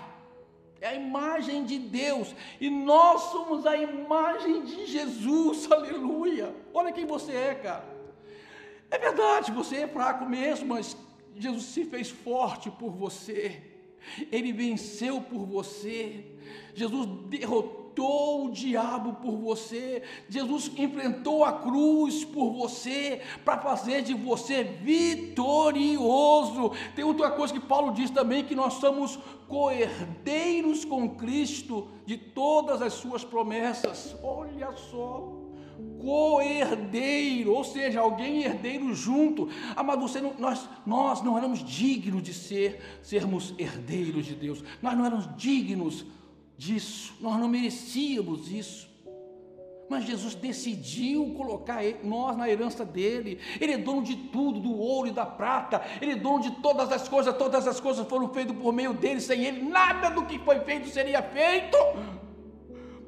É 0.80 0.88
a 0.88 0.94
imagem 0.94 1.64
de 1.64 1.76
Deus, 1.76 2.32
e 2.60 2.70
nós 2.70 3.20
somos 3.32 3.66
a 3.66 3.76
imagem 3.76 4.64
de 4.64 4.86
Jesus, 4.86 5.66
aleluia. 5.72 6.54
Olha 6.72 6.92
quem 6.92 7.04
você 7.04 7.32
é, 7.32 7.54
cara. 7.56 7.97
É 8.90 8.98
verdade, 8.98 9.52
você 9.52 9.76
é 9.76 9.88
fraco 9.88 10.24
mesmo, 10.26 10.68
mas 10.68 10.96
Jesus 11.36 11.64
se 11.64 11.84
fez 11.84 12.10
forte 12.10 12.70
por 12.70 12.90
você. 12.90 13.62
Ele 14.32 14.52
venceu 14.52 15.20
por 15.20 15.44
você. 15.44 16.24
Jesus 16.74 17.06
derrotou 17.28 18.46
o 18.46 18.50
diabo 18.50 19.14
por 19.14 19.36
você. 19.36 20.02
Jesus 20.28 20.70
enfrentou 20.76 21.44
a 21.44 21.52
cruz 21.52 22.24
por 22.24 22.52
você, 22.52 23.20
para 23.44 23.58
fazer 23.58 24.02
de 24.02 24.14
você 24.14 24.64
vitorioso. 24.64 25.12
Tem 26.94 27.04
outra 27.04 27.30
coisa 27.30 27.52
que 27.52 27.60
Paulo 27.60 27.92
diz 27.92 28.10
também: 28.10 28.44
que 28.44 28.54
nós 28.54 28.74
somos 28.74 29.18
coerdeiros 29.46 30.84
com 30.84 31.16
Cristo 31.16 31.88
de 32.06 32.16
todas 32.16 32.80
as 32.80 32.94
suas 32.94 33.24
promessas. 33.24 34.16
Olha 34.22 34.72
só 34.72 35.37
co-herdeiro, 36.00 37.52
ou 37.52 37.64
seja, 37.64 38.00
alguém 38.00 38.42
herdeiro 38.42 38.94
junto. 38.94 39.48
Amado, 39.76 40.00
você 40.00 40.20
não, 40.20 40.34
nós, 40.38 40.68
nós 40.86 41.22
não 41.22 41.36
éramos 41.36 41.64
dignos 41.64 42.22
de 42.22 42.32
ser, 42.32 42.80
sermos 43.02 43.54
herdeiros 43.58 44.26
de 44.26 44.34
Deus. 44.34 44.62
Nós 44.80 44.96
não 44.96 45.04
éramos 45.04 45.28
dignos 45.36 46.04
disso. 46.56 47.14
Nós 47.20 47.38
não 47.38 47.48
merecíamos 47.48 48.50
isso. 48.50 48.88
Mas 49.88 50.04
Jesus 50.04 50.34
decidiu 50.34 51.32
colocar 51.34 51.82
nós 52.04 52.36
na 52.36 52.48
herança 52.48 52.84
dele. 52.84 53.38
Ele 53.58 53.72
é 53.72 53.78
dono 53.78 54.02
de 54.02 54.16
tudo, 54.16 54.60
do 54.60 54.76
ouro 54.76 55.08
e 55.08 55.12
da 55.12 55.24
prata. 55.24 55.82
Ele 56.00 56.12
é 56.12 56.16
dono 56.16 56.40
de 56.40 56.50
todas 56.62 56.92
as 56.92 57.08
coisas. 57.08 57.34
Todas 57.36 57.66
as 57.66 57.80
coisas 57.80 58.06
foram 58.06 58.28
feitas 58.28 58.54
por 58.56 58.72
meio 58.72 58.92
dele. 58.92 59.20
Sem 59.20 59.44
ele, 59.44 59.62
nada 59.62 60.10
do 60.10 60.26
que 60.26 60.38
foi 60.40 60.60
feito 60.60 60.88
seria 60.88 61.22
feito 61.22 61.76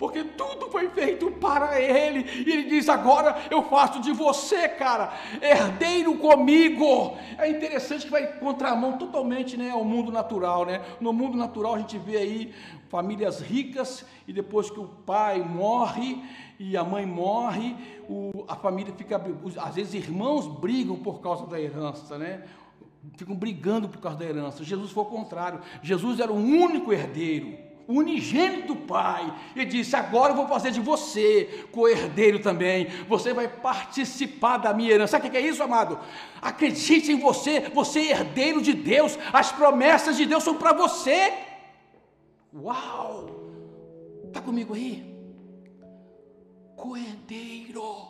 porque 0.01 0.25
tudo 0.25 0.71
foi 0.71 0.89
feito 0.89 1.31
para 1.33 1.79
Ele, 1.79 2.25
e 2.47 2.51
Ele 2.51 2.71
diz: 2.71 2.89
agora 2.89 3.37
eu 3.51 3.63
faço 3.65 4.01
de 4.01 4.13
você, 4.13 4.67
cara, 4.67 5.13
herdeiro 5.43 6.17
comigo. 6.17 7.19
É 7.37 7.51
interessante 7.51 8.07
que 8.07 8.11
vai 8.11 8.39
contramão 8.39 8.97
totalmente 8.97 9.59
né, 9.59 9.69
ao 9.69 9.85
mundo 9.85 10.11
natural, 10.11 10.65
né? 10.65 10.81
No 11.03 11.13
mundo 11.13 11.37
natural 11.37 11.75
a 11.75 11.79
gente 11.81 11.99
vê 11.99 12.17
aí 12.17 12.55
famílias 12.89 13.43
ricas, 13.43 14.07
e 14.27 14.33
depois 14.33 14.71
que 14.71 14.81
o 14.81 14.87
pai 14.87 15.43
morre 15.43 16.25
e 16.59 16.79
a 16.79 16.83
mãe 16.83 17.05
morre, 17.05 17.77
o, 18.09 18.47
a 18.49 18.57
família 18.57 18.95
fica, 18.97 19.23
às 19.59 19.75
vezes 19.75 19.93
irmãos 19.93 20.47
brigam 20.47 20.97
por 20.97 21.21
causa 21.21 21.47
da 21.47 21.61
herança, 21.61 22.17
né? 22.17 22.45
Ficam 23.19 23.37
brigando 23.37 23.87
por 23.87 24.01
causa 24.01 24.17
da 24.17 24.25
herança. 24.25 24.65
Jesus 24.65 24.93
foi 24.93 25.03
o 25.03 25.07
contrário. 25.07 25.61
Jesus 25.83 26.21
era 26.21 26.33
o 26.33 26.37
único 26.37 26.91
herdeiro 26.91 27.70
o 27.91 27.99
unigênito 27.99 28.77
Pai, 28.77 29.37
e 29.57 29.65
disse: 29.65 29.97
Agora 29.97 30.33
eu 30.33 30.37
vou 30.37 30.47
fazer 30.47 30.71
de 30.71 30.81
você 30.81 31.67
co-herdeiro 31.73 32.39
também, 32.39 32.87
você 33.09 33.35
vai 33.35 33.49
participar 33.49 34.59
da 34.59 34.73
minha 34.73 34.93
herança. 34.93 35.13
Sabe 35.13 35.27
o 35.27 35.31
que 35.31 35.37
é 35.37 35.41
isso, 35.41 35.63
amado? 35.63 35.99
Acredite 36.41 37.11
em 37.11 37.19
você, 37.19 37.69
você 37.75 38.01
é 38.01 38.11
herdeiro 38.13 38.63
de 38.63 38.73
Deus, 38.73 39.19
as 39.33 39.51
promessas 39.51 40.17
de 40.17 40.25
Deus 40.25 40.45
são 40.45 40.55
para 40.55 40.73
você. 40.73 41.33
Uau! 42.55 43.29
Está 44.25 44.41
comigo 44.41 44.75
aí? 44.75 45.05
Co-herdeiro 46.77 48.09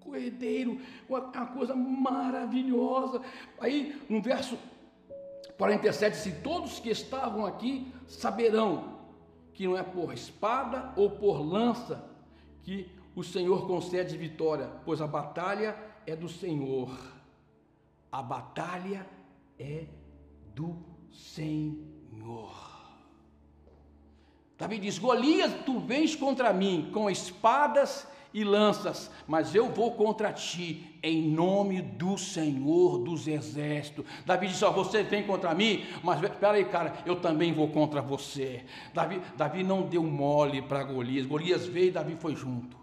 co-herdeiro, 0.00 0.78
uma 1.08 1.46
coisa 1.46 1.74
maravilhosa. 1.74 3.22
Aí, 3.58 3.98
no 4.06 4.20
verso 4.20 4.58
47, 5.56 6.14
se 6.14 6.32
todos 6.42 6.78
que 6.78 6.90
estavam 6.90 7.46
aqui 7.46 7.90
saberão 8.06 8.94
que 9.54 9.66
não 9.66 9.76
é 9.76 9.82
por 9.82 10.12
espada 10.12 10.92
ou 10.96 11.10
por 11.10 11.40
lança 11.40 12.04
que 12.62 12.90
o 13.14 13.22
Senhor 13.22 13.66
concede 13.66 14.16
vitória, 14.16 14.68
pois 14.84 15.00
a 15.00 15.06
batalha 15.06 15.76
é 16.06 16.16
do 16.16 16.28
Senhor. 16.28 16.90
A 18.10 18.22
batalha 18.22 19.06
é 19.58 19.86
do 20.54 20.76
Senhor. 21.12 22.74
Davi 24.58 24.78
diz: 24.78 24.98
Golias, 24.98 25.52
tu 25.64 25.78
vens 25.78 26.14
contra 26.16 26.52
mim 26.52 26.90
com 26.92 27.08
espadas 27.08 28.06
e 28.34 28.42
lanças, 28.42 29.08
mas 29.28 29.54
eu 29.54 29.70
vou 29.70 29.92
contra 29.92 30.32
ti 30.32 30.98
em 31.00 31.22
nome 31.22 31.80
do 31.80 32.18
Senhor 32.18 32.98
dos 32.98 33.28
Exércitos. 33.28 34.04
Davi 34.26 34.48
disse: 34.48 34.64
Ó, 34.64 34.72
você 34.72 35.04
vem 35.04 35.22
contra 35.24 35.54
mim, 35.54 35.86
mas 36.02 36.20
espera 36.20 36.54
aí, 36.54 36.64
cara, 36.64 36.94
eu 37.06 37.20
também 37.20 37.52
vou 37.52 37.68
contra 37.68 38.02
você. 38.02 38.64
Davi, 38.92 39.22
Davi 39.36 39.62
não 39.62 39.82
deu 39.82 40.02
mole 40.02 40.60
para 40.60 40.82
Golias. 40.82 41.24
Golias 41.24 41.64
veio 41.64 41.86
e 41.86 41.92
Davi 41.92 42.16
foi 42.16 42.34
junto. 42.34 42.76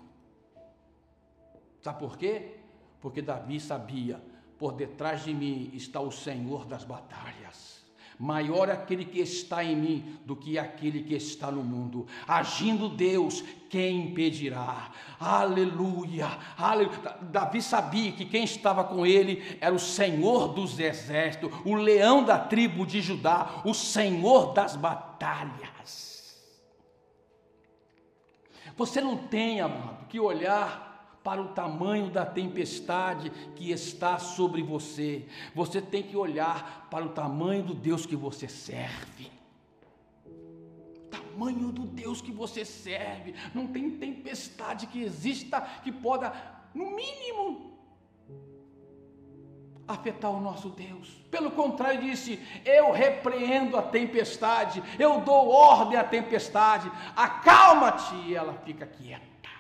Sabe 1.82 2.00
por 2.00 2.18
quê? 2.18 2.56
Porque 3.02 3.22
Davi 3.22 3.60
sabia: 3.60 4.24
por 4.58 4.72
detrás 4.72 5.26
de 5.26 5.34
mim 5.34 5.70
está 5.74 6.00
o 6.00 6.12
Senhor 6.12 6.66
das 6.66 6.86
batalhas. 6.86 7.71
Maior 8.22 8.70
aquele 8.70 9.04
que 9.04 9.20
está 9.20 9.64
em 9.64 9.76
mim 9.76 10.16
do 10.24 10.36
que 10.36 10.60
aquele 10.60 11.02
que 11.02 11.16
está 11.16 11.50
no 11.50 11.64
mundo. 11.64 12.06
Agindo 12.28 12.88
Deus, 12.88 13.44
quem 13.68 14.10
impedirá? 14.10 14.92
Aleluia, 15.20 16.38
aleluia. 16.56 17.18
Davi 17.20 17.64
sabia 17.64 18.12
que 18.12 18.26
quem 18.26 18.44
estava 18.44 18.84
com 18.84 19.08
ele 19.08 19.58
era 19.60 19.74
o 19.74 19.80
Senhor 19.80 20.50
dos 20.50 20.80
exércitos, 20.80 21.52
o 21.66 21.74
leão 21.74 22.24
da 22.24 22.38
tribo 22.38 22.86
de 22.86 23.02
Judá, 23.02 23.64
o 23.66 23.74
Senhor 23.74 24.54
das 24.54 24.76
batalhas. 24.76 26.40
Você 28.78 29.02
não 29.02 29.18
tem, 29.18 29.62
amado, 29.62 30.06
que 30.06 30.20
olhar 30.20 30.91
para 31.24 31.42
o 31.42 31.50
tamanho 31.50 32.10
da 32.10 32.26
tempestade 32.26 33.30
que 33.56 33.72
está 33.72 34.18
sobre 34.18 34.64
você. 34.64 35.26
Você 35.54 35.82
tem 35.82 36.04
que 36.04 36.18
olhar 36.18 36.88
para 36.90 37.06
o 37.06 37.10
tamanho 37.10 37.64
do 37.64 37.74
Deus 37.74 38.06
que 38.06 38.16
você 38.16 38.48
serve. 38.48 39.32
Tamanho 41.10 41.72
do 41.72 41.84
Deus 41.84 42.22
que 42.22 42.32
você 42.32 42.66
serve. 42.66 43.36
Não 43.54 43.68
tem 43.68 43.92
tempestade 43.92 44.88
que 44.88 45.02
exista 45.02 45.62
que 45.84 45.92
possa, 45.92 46.34
no 46.74 46.92
mínimo, 46.92 47.72
afetar 49.88 50.32
o 50.32 50.42
nosso 50.42 50.70
Deus. 50.70 51.10
Pelo 51.30 51.52
contrário, 51.52 52.02
disse: 52.02 52.40
Eu 52.66 52.92
repreendo 52.92 53.78
a 53.78 53.82
tempestade, 53.82 54.82
eu 54.98 55.22
dou 55.22 55.50
ordem 55.50 55.98
à 55.98 56.04
tempestade, 56.04 56.92
acalma-te, 57.16 58.16
e 58.28 58.36
ela 58.36 58.54
fica 58.66 58.86
quieta. 58.86 59.51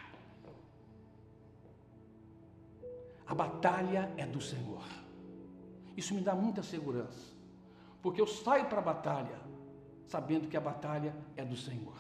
A 3.32 3.34
batalha 3.34 4.12
é 4.17 4.26
do 4.26 4.41
Senhor. 4.41 4.84
Isso 5.96 6.13
me 6.13 6.20
dá 6.20 6.36
muita 6.36 6.62
segurança, 6.62 7.34
porque 8.02 8.20
eu 8.20 8.28
saio 8.28 8.65
para 8.65 8.80
a 8.80 8.82
batalha 8.82 9.39
sabendo 10.06 10.50
que 10.50 10.58
a 10.58 10.60
batalha 10.60 11.15
é 11.38 11.46
do 11.46 11.56
Senhor. 11.56 11.96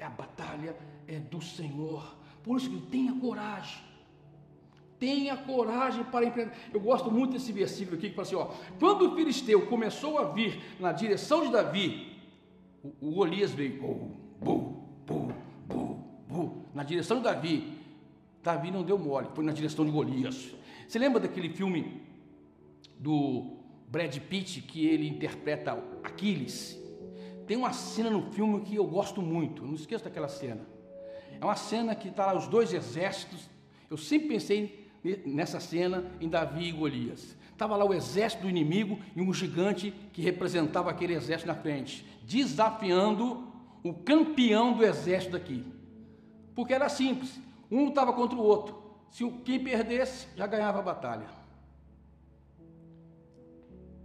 A 0.00 0.08
batalha 0.08 0.76
é 1.08 1.18
do 1.18 1.42
Senhor. 1.42 2.16
Por 2.44 2.56
isso 2.56 2.70
que 2.70 2.80
tenha 2.82 3.18
coragem. 3.18 3.82
Tenha 4.96 5.36
coragem 5.36 6.04
para 6.04 6.24
empreender. 6.24 6.54
Eu 6.72 6.78
gosto 6.78 7.10
muito 7.10 7.32
desse 7.32 7.50
versículo 7.50 7.96
aqui 7.96 8.10
que 8.10 8.14
fala 8.14 8.28
assim: 8.28 8.36
ó, 8.36 8.50
quando 8.78 9.10
o 9.10 9.16
filisteu 9.16 9.66
começou 9.66 10.20
a 10.20 10.30
vir 10.30 10.62
na 10.78 10.92
direção 10.92 11.44
de 11.44 11.50
Davi, 11.50 12.16
o, 12.80 13.08
o 13.08 13.10
Golias 13.10 13.50
veio, 13.50 13.82
bu, 13.82 14.16
bu, 14.40 15.34
bu, 15.66 16.04
bu, 16.28 16.64
na 16.72 16.84
direção 16.84 17.16
de 17.16 17.24
Davi, 17.24 17.75
Davi 18.46 18.70
não 18.70 18.84
deu 18.84 18.96
mole, 18.96 19.26
foi 19.34 19.44
na 19.44 19.50
direção 19.50 19.84
de 19.84 19.90
Golias. 19.90 20.54
Você 20.86 21.00
lembra 21.00 21.18
daquele 21.18 21.48
filme 21.48 22.00
do 22.96 23.56
Brad 23.88 24.16
Pitt 24.18 24.62
que 24.62 24.86
ele 24.86 25.08
interpreta 25.08 25.72
Aquiles? 26.04 26.80
Tem 27.44 27.56
uma 27.56 27.72
cena 27.72 28.08
no 28.08 28.30
filme 28.30 28.60
que 28.60 28.76
eu 28.76 28.86
gosto 28.86 29.20
muito, 29.20 29.66
não 29.66 29.74
esqueça 29.74 30.04
daquela 30.04 30.28
cena. 30.28 30.64
É 31.40 31.44
uma 31.44 31.56
cena 31.56 31.92
que 31.96 32.06
está 32.06 32.26
lá 32.26 32.38
os 32.38 32.46
dois 32.46 32.72
exércitos. 32.72 33.50
Eu 33.90 33.96
sempre 33.96 34.28
pensei 34.28 34.88
nessa 35.26 35.58
cena 35.58 36.04
em 36.20 36.28
Davi 36.28 36.68
e 36.68 36.72
Golias. 36.72 37.36
Estava 37.50 37.76
lá 37.76 37.84
o 37.84 37.92
exército 37.92 38.42
do 38.42 38.48
inimigo 38.48 38.96
e 39.16 39.20
um 39.20 39.34
gigante 39.34 39.92
que 40.12 40.22
representava 40.22 40.88
aquele 40.88 41.14
exército 41.14 41.48
na 41.48 41.54
frente, 41.56 42.06
desafiando 42.22 43.52
o 43.82 43.92
campeão 43.92 44.72
do 44.72 44.84
exército 44.84 45.32
daqui. 45.32 45.64
Porque 46.54 46.72
era 46.72 46.88
simples, 46.88 47.40
um 47.70 47.86
lutava 47.86 48.12
contra 48.12 48.36
o 48.36 48.42
outro. 48.42 48.82
Se 49.10 49.28
quem 49.44 49.62
perdesse, 49.62 50.28
já 50.36 50.46
ganhava 50.46 50.78
a 50.78 50.82
batalha. 50.82 51.26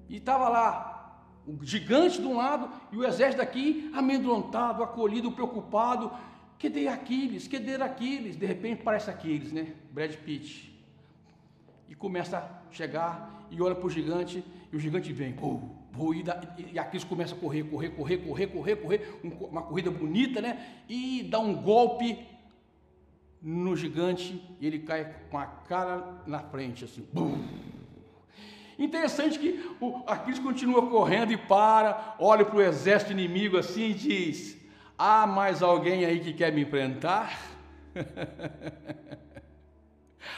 E 0.08 0.18
estava 0.18 0.50
lá 0.50 0.92
o 1.48 1.64
gigante 1.64 2.22
de 2.22 2.28
um 2.28 2.38
lado 2.38 2.70
e 2.92 2.98
o 2.98 3.06
exército 3.06 3.38
daqui, 3.38 3.90
amedrontado, 3.94 4.84
acolhido, 4.84 5.32
preocupado. 5.32 6.12
Cadê 6.60 6.88
Aquiles? 6.88 7.48
Cadê 7.48 7.76
Aquiles? 7.76 8.36
De 8.36 8.46
repente 8.46 8.84
parece 8.84 9.10
Aquiles, 9.10 9.52
né? 9.52 9.74
Brad 9.92 10.14
Pitt. 10.18 10.72
E 11.90 11.96
começa 11.96 12.38
a 12.38 12.74
chegar 12.74 13.48
e 13.50 13.62
olha 13.62 13.76
para 13.76 13.86
o 13.86 13.90
gigante, 13.90 14.44
e 14.72 14.76
o 14.76 14.80
gigante 14.80 15.12
vem. 15.12 15.36
E, 15.36 16.74
e 16.74 16.80
Aquiles 16.80 17.04
começa 17.04 17.36
a 17.36 17.38
correr, 17.38 17.64
correr, 17.64 17.90
correr, 17.90 18.18
correr, 18.18 18.48
correr, 18.48 18.76
correr. 18.78 19.20
uma 19.24 19.62
corrida 19.62 19.92
bonita, 19.92 20.40
né? 20.40 20.84
E 20.88 21.24
dá 21.24 21.40
um 21.40 21.54
golpe 21.54 22.26
no 23.42 23.76
gigante 23.76 24.42
e 24.60 24.68
ele 24.68 24.80
cai 24.80 25.14
com 25.30 25.38
a 25.38 25.46
cara 25.46 26.22
na 26.28 26.40
frente, 26.40 26.86
assim. 26.86 27.06
Bum. 27.12 27.44
Interessante 28.78 29.38
que 29.38 29.64
o, 29.80 30.04
Aquiles 30.08 30.40
continua 30.40 30.88
correndo 30.88 31.32
e 31.32 31.38
para, 31.38 32.16
olha 32.20 32.46
para 32.46 32.58
o 32.58 32.62
exército 32.62 33.12
inimigo 33.12 33.58
assim 33.58 33.90
e 33.90 33.94
diz: 33.94 34.58
Há 34.98 35.28
mais 35.28 35.62
alguém 35.62 36.06
aí 36.06 36.20
que 36.20 36.34
quer 36.34 36.52
me 36.52 36.62
enfrentar? 36.62 37.40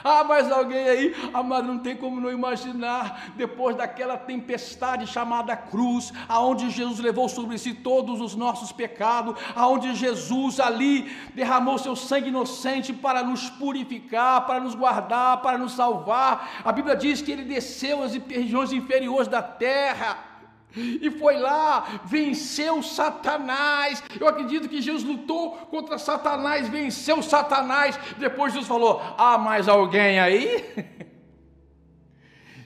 Ah, 0.03 0.23
mas 0.23 0.51
alguém 0.51 0.87
aí, 0.87 1.15
amado, 1.33 1.67
não 1.67 1.79
tem 1.79 1.95
como 1.95 2.19
não 2.21 2.31
imaginar, 2.31 3.33
depois 3.35 3.75
daquela 3.75 4.17
tempestade 4.17 5.07
chamada 5.07 5.55
cruz, 5.55 6.13
aonde 6.27 6.69
Jesus 6.69 6.99
levou 6.99 7.27
sobre 7.27 7.57
si 7.57 7.73
todos 7.73 8.21
os 8.21 8.35
nossos 8.35 8.71
pecados, 8.71 9.35
aonde 9.55 9.93
Jesus 9.95 10.59
ali 10.59 11.11
derramou 11.33 11.77
seu 11.77 11.95
sangue 11.95 12.29
inocente 12.29 12.93
para 12.93 13.23
nos 13.23 13.49
purificar, 13.49 14.45
para 14.45 14.59
nos 14.59 14.75
guardar, 14.75 15.41
para 15.41 15.57
nos 15.57 15.73
salvar. 15.73 16.61
A 16.63 16.71
Bíblia 16.71 16.95
diz 16.95 17.21
que 17.21 17.31
ele 17.31 17.43
desceu 17.43 18.03
às 18.03 18.13
regiões 18.13 18.71
inferiores 18.71 19.27
da 19.27 19.41
terra 19.41 20.32
e 20.75 21.11
foi 21.11 21.37
lá, 21.37 22.01
venceu 22.05 22.81
Satanás. 22.81 24.03
Eu 24.19 24.27
acredito 24.27 24.67
que 24.67 24.81
Jesus 24.81 25.03
lutou 25.03 25.51
contra 25.69 25.97
Satanás, 25.97 26.67
venceu 26.67 27.21
Satanás. 27.21 27.99
Depois 28.17 28.53
Jesus 28.53 28.67
falou: 28.67 29.01
Há 29.17 29.37
mais 29.37 29.67
alguém 29.67 30.19
aí? 30.19 31.03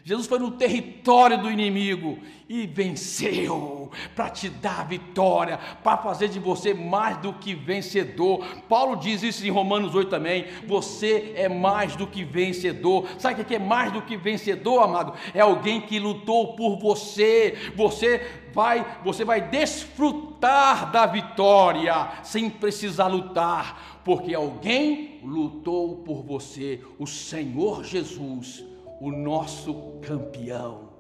Jesus 0.08 0.26
foi 0.26 0.40
no 0.40 0.52
território 0.52 1.38
do 1.38 1.52
inimigo 1.52 2.18
e 2.48 2.66
venceu 2.66 3.92
para 4.16 4.30
te 4.30 4.48
dar 4.48 4.88
vitória, 4.88 5.60
para 5.84 5.98
fazer 5.98 6.30
de 6.30 6.40
você 6.40 6.74
mais 6.74 7.18
do 7.18 7.34
que 7.34 7.54
vencedor. 7.54 8.40
Paulo 8.70 8.96
diz 8.96 9.22
isso 9.22 9.46
em 9.46 9.50
Romanos 9.50 9.94
8 9.94 10.10
também. 10.10 10.46
Você 10.66 11.34
é 11.36 11.50
mais 11.50 11.98
do 11.98 12.08
que 12.08 12.24
vencedor. 12.24 13.06
Sabe 13.20 13.42
o 13.42 13.44
que 13.44 13.56
é 13.56 13.60
mais 13.60 13.92
do 13.92 14.02
que 14.02 14.16
vencedor, 14.16 14.82
amado? 14.82 15.12
É 15.34 15.42
alguém 15.42 15.82
que 15.82 16.00
lutou 16.00 16.56
por 16.56 16.80
você. 16.80 17.74
Você 17.76 18.26
vai, 18.54 19.00
você 19.04 19.26
vai 19.26 19.42
desfrutar 19.42 20.90
da 20.90 21.06
vitória 21.06 22.12
sem 22.24 22.50
precisar 22.50 23.08
lutar, 23.08 24.00
porque 24.06 24.34
alguém 24.34 25.20
lutou 25.22 25.98
por 25.98 26.24
você, 26.24 26.80
o 26.98 27.06
Senhor 27.06 27.84
Jesus 27.84 28.64
o 29.00 29.12
nosso 29.12 30.00
campeão. 30.02 30.94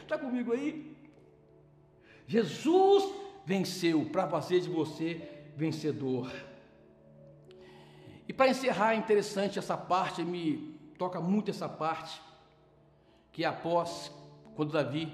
Está 0.00 0.16
oh, 0.16 0.18
comigo 0.18 0.52
aí? 0.52 0.96
Jesus 2.26 3.12
venceu 3.44 4.06
para 4.06 4.28
fazer 4.28 4.60
de 4.60 4.68
você 4.68 5.28
vencedor. 5.56 6.30
E 8.28 8.32
para 8.32 8.48
encerrar, 8.48 8.94
é 8.94 8.96
interessante 8.96 9.58
essa 9.58 9.76
parte, 9.76 10.22
me 10.22 10.78
toca 10.96 11.20
muito 11.20 11.50
essa 11.50 11.68
parte, 11.68 12.20
que 13.32 13.44
é 13.44 13.46
após, 13.46 14.12
quando 14.54 14.72
Davi 14.72 15.12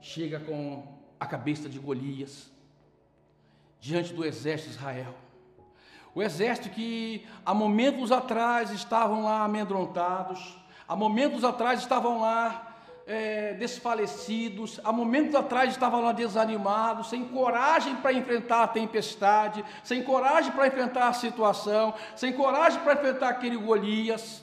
chega 0.00 0.38
com 0.38 0.86
a 1.18 1.26
cabeça 1.26 1.68
de 1.68 1.78
Golias, 1.78 2.50
diante 3.80 4.12
do 4.12 4.24
exército 4.24 4.70
de 4.70 4.76
Israel. 4.76 5.14
O 6.14 6.22
exército 6.22 6.70
que 6.70 7.26
há 7.44 7.54
momentos 7.54 8.12
atrás 8.12 8.70
estavam 8.70 9.24
lá 9.24 9.44
amedrontados, 9.44 10.59
há 10.90 10.96
momentos 10.96 11.44
atrás 11.44 11.78
estavam 11.78 12.20
lá 12.20 12.66
é, 13.06 13.54
desfalecidos, 13.54 14.80
há 14.82 14.90
momentos 14.90 15.36
atrás 15.36 15.70
estavam 15.70 16.02
lá 16.02 16.10
desanimados, 16.10 17.08
sem 17.08 17.28
coragem 17.28 17.94
para 17.94 18.12
enfrentar 18.12 18.64
a 18.64 18.68
tempestade, 18.68 19.64
sem 19.84 20.02
coragem 20.02 20.50
para 20.50 20.66
enfrentar 20.66 21.06
a 21.06 21.12
situação, 21.12 21.94
sem 22.16 22.32
coragem 22.32 22.80
para 22.80 22.94
enfrentar 22.94 23.28
aquele 23.28 23.56
Golias 23.56 24.42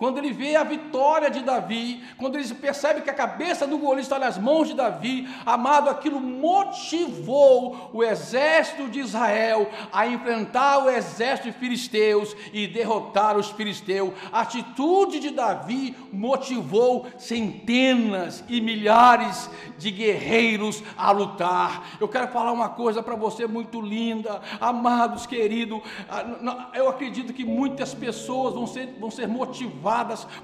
quando 0.00 0.16
ele 0.16 0.32
vê 0.32 0.56
a 0.56 0.64
vitória 0.64 1.30
de 1.30 1.40
Davi, 1.40 2.02
quando 2.16 2.38
ele 2.38 2.54
percebe 2.54 3.02
que 3.02 3.10
a 3.10 3.14
cabeça 3.14 3.66
do 3.66 3.76
Golias 3.76 4.06
está 4.06 4.18
nas 4.18 4.38
mãos 4.38 4.66
de 4.66 4.72
Davi, 4.72 5.28
amado, 5.44 5.90
aquilo 5.90 6.18
motivou 6.18 7.90
o 7.92 8.02
exército 8.02 8.88
de 8.88 8.98
Israel 8.98 9.70
a 9.92 10.06
enfrentar 10.06 10.86
o 10.86 10.88
exército 10.88 11.50
de 11.50 11.58
filisteus 11.58 12.34
e 12.50 12.66
derrotar 12.66 13.36
os 13.36 13.50
filisteus. 13.50 14.14
A 14.32 14.40
atitude 14.40 15.20
de 15.20 15.28
Davi 15.28 15.94
motivou 16.10 17.06
centenas 17.18 18.42
e 18.48 18.58
milhares 18.58 19.50
de 19.76 19.90
guerreiros 19.90 20.82
a 20.96 21.10
lutar. 21.10 21.98
Eu 22.00 22.08
quero 22.08 22.28
falar 22.28 22.52
uma 22.52 22.70
coisa 22.70 23.02
para 23.02 23.16
você 23.16 23.46
muito 23.46 23.82
linda, 23.82 24.40
amados, 24.58 25.26
queridos. 25.26 25.82
Ah, 26.08 26.70
eu 26.72 26.88
acredito 26.88 27.34
que 27.34 27.44
muitas 27.44 27.92
pessoas 27.92 28.54
vão 28.54 28.66
ser, 28.66 28.96
vão 28.98 29.10
ser 29.10 29.28
motivadas 29.28 29.89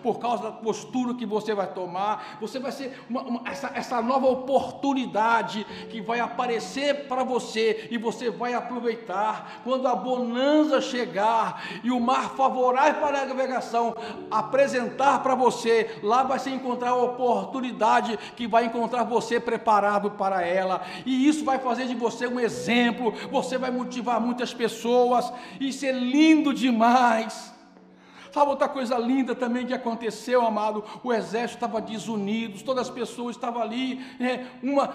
por 0.03 0.19
causa 0.19 0.45
da 0.45 0.53
postura 0.53 1.15
que 1.15 1.27
você 1.27 1.55
vai 1.55 1.67
tomar. 1.67 2.39
Você 2.41 2.59
vai 2.59 2.73
ser 2.73 3.01
uma, 3.09 3.23
uma, 3.23 3.49
essa, 3.49 3.71
essa 3.75 4.03
nova 4.03 4.27
oportunidade 4.27 5.65
que 5.91 6.01
vai 6.01 6.21
aparecer 6.21 7.07
para 7.07 7.25
você 7.25 7.89
e 7.91 7.99
você 7.99 8.31
vai 8.31 8.55
aproveitar. 8.55 9.61
Quando 9.65 9.87
a 9.87 9.95
bonança 9.95 10.81
chegar 10.81 11.63
e 11.83 11.91
o 11.91 12.01
mar 12.01 12.31
favorável 12.31 13.01
para 13.01 13.23
a 13.23 13.27
navegação 13.27 13.95
apresentar 14.31 15.23
para 15.23 15.35
você, 15.35 15.99
lá 16.03 16.23
vai 16.23 16.39
se 16.39 16.51
encontrar 16.51 16.91
a 16.91 16.97
oportunidade 16.97 18.19
que 18.37 18.47
vai 18.47 18.67
encontrar 18.67 19.05
você 19.05 19.41
preparado 19.41 20.11
para 20.13 20.43
ela. 20.43 20.83
E 21.05 21.29
isso 21.29 21.45
vai 21.45 21.59
fazer 21.59 21.87
de 21.87 21.95
você 21.95 22.27
um 22.27 22.41
exemplo. 22.41 23.13
Você 23.31 23.59
vai 23.59 23.71
motivar 23.71 24.21
muitas 24.21 24.53
pessoas. 24.53 25.33
Isso 25.61 25.85
é 25.87 25.93
lindo 25.93 26.53
demais. 26.53 27.56
Sabe 28.37 28.51
outra 28.51 28.69
coisa 28.69 28.99
linda 28.99 29.35
também 29.35 29.65
que 29.65 29.73
aconteceu, 29.73 30.45
amado? 30.45 30.85
O 31.03 31.11
exército 31.11 31.55
estava 31.57 31.81
desunido, 31.81 32.63
todas 32.63 32.87
as 32.87 32.95
pessoas 32.95 33.35
estavam 33.35 33.63
ali, 33.63 33.99
é, 34.21 34.45
uma 34.63 34.89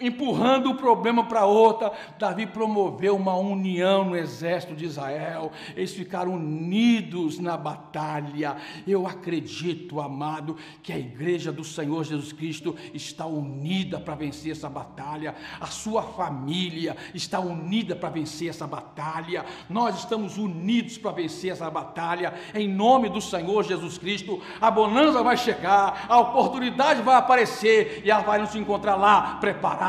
empurrando 0.00 0.70
o 0.70 0.74
problema 0.74 1.24
para 1.24 1.46
outra. 1.46 1.92
Davi 2.18 2.46
promoveu 2.46 3.16
uma 3.16 3.34
união 3.34 4.04
no 4.04 4.16
exército 4.16 4.74
de 4.74 4.84
Israel. 4.84 5.50
Eles 5.74 5.92
ficaram 5.92 6.34
unidos 6.34 7.38
na 7.38 7.56
batalha. 7.56 8.56
Eu 8.86 9.06
acredito, 9.06 10.00
amado, 10.00 10.56
que 10.82 10.92
a 10.92 10.98
igreja 10.98 11.50
do 11.50 11.64
Senhor 11.64 12.04
Jesus 12.04 12.32
Cristo 12.32 12.76
está 12.92 13.26
unida 13.26 13.98
para 13.98 14.14
vencer 14.14 14.52
essa 14.52 14.68
batalha. 14.68 15.34
A 15.60 15.66
sua 15.66 16.02
família 16.02 16.96
está 17.14 17.40
unida 17.40 17.96
para 17.96 18.10
vencer 18.10 18.50
essa 18.50 18.66
batalha. 18.66 19.44
Nós 19.68 19.98
estamos 19.98 20.36
unidos 20.36 20.98
para 20.98 21.12
vencer 21.12 21.52
essa 21.52 21.70
batalha. 21.70 22.34
Em 22.54 22.68
nome 22.68 23.08
do 23.08 23.20
Senhor 23.20 23.64
Jesus 23.64 23.96
Cristo, 23.96 24.42
a 24.60 24.70
bonança 24.70 25.22
vai 25.22 25.36
chegar, 25.36 26.06
a 26.08 26.18
oportunidade 26.18 27.00
vai 27.02 27.16
aparecer 27.16 28.02
e 28.04 28.10
ela 28.10 28.22
vai 28.22 28.38
nos 28.38 28.54
encontrar 28.54 28.96
lá 28.96 29.36
preparada 29.36 29.85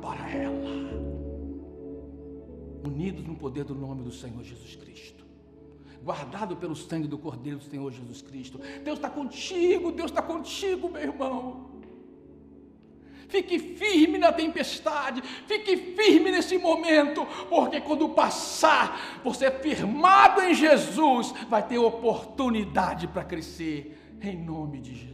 para 0.00 0.30
ela. 0.30 0.54
Unidos 2.84 3.26
no 3.26 3.34
poder 3.36 3.64
do 3.64 3.74
nome 3.74 4.02
do 4.02 4.10
Senhor 4.10 4.42
Jesus 4.42 4.76
Cristo. 4.76 5.24
Guardado 6.02 6.56
pelo 6.56 6.74
sangue 6.74 7.08
do 7.08 7.18
Cordeiro 7.18 7.58
do 7.58 7.64
Senhor 7.64 7.90
Jesus 7.90 8.22
Cristo. 8.22 8.58
Deus 8.82 8.98
está 8.98 9.08
contigo, 9.10 9.92
Deus 9.92 10.10
está 10.10 10.22
contigo, 10.22 10.88
meu 10.88 11.02
irmão. 11.02 11.74
Fique 13.28 13.58
firme 13.58 14.18
na 14.18 14.30
tempestade, 14.32 15.22
fique 15.46 15.76
firme 15.76 16.30
nesse 16.30 16.56
momento, 16.58 17.26
porque 17.48 17.80
quando 17.80 18.08
passar, 18.10 19.20
você 19.24 19.50
firmado 19.50 20.42
em 20.42 20.54
Jesus, 20.54 21.32
vai 21.48 21.66
ter 21.66 21.78
oportunidade 21.78 23.08
para 23.08 23.24
crescer, 23.24 23.98
em 24.20 24.36
nome 24.36 24.80
de 24.80 24.94
Jesus. 24.94 25.13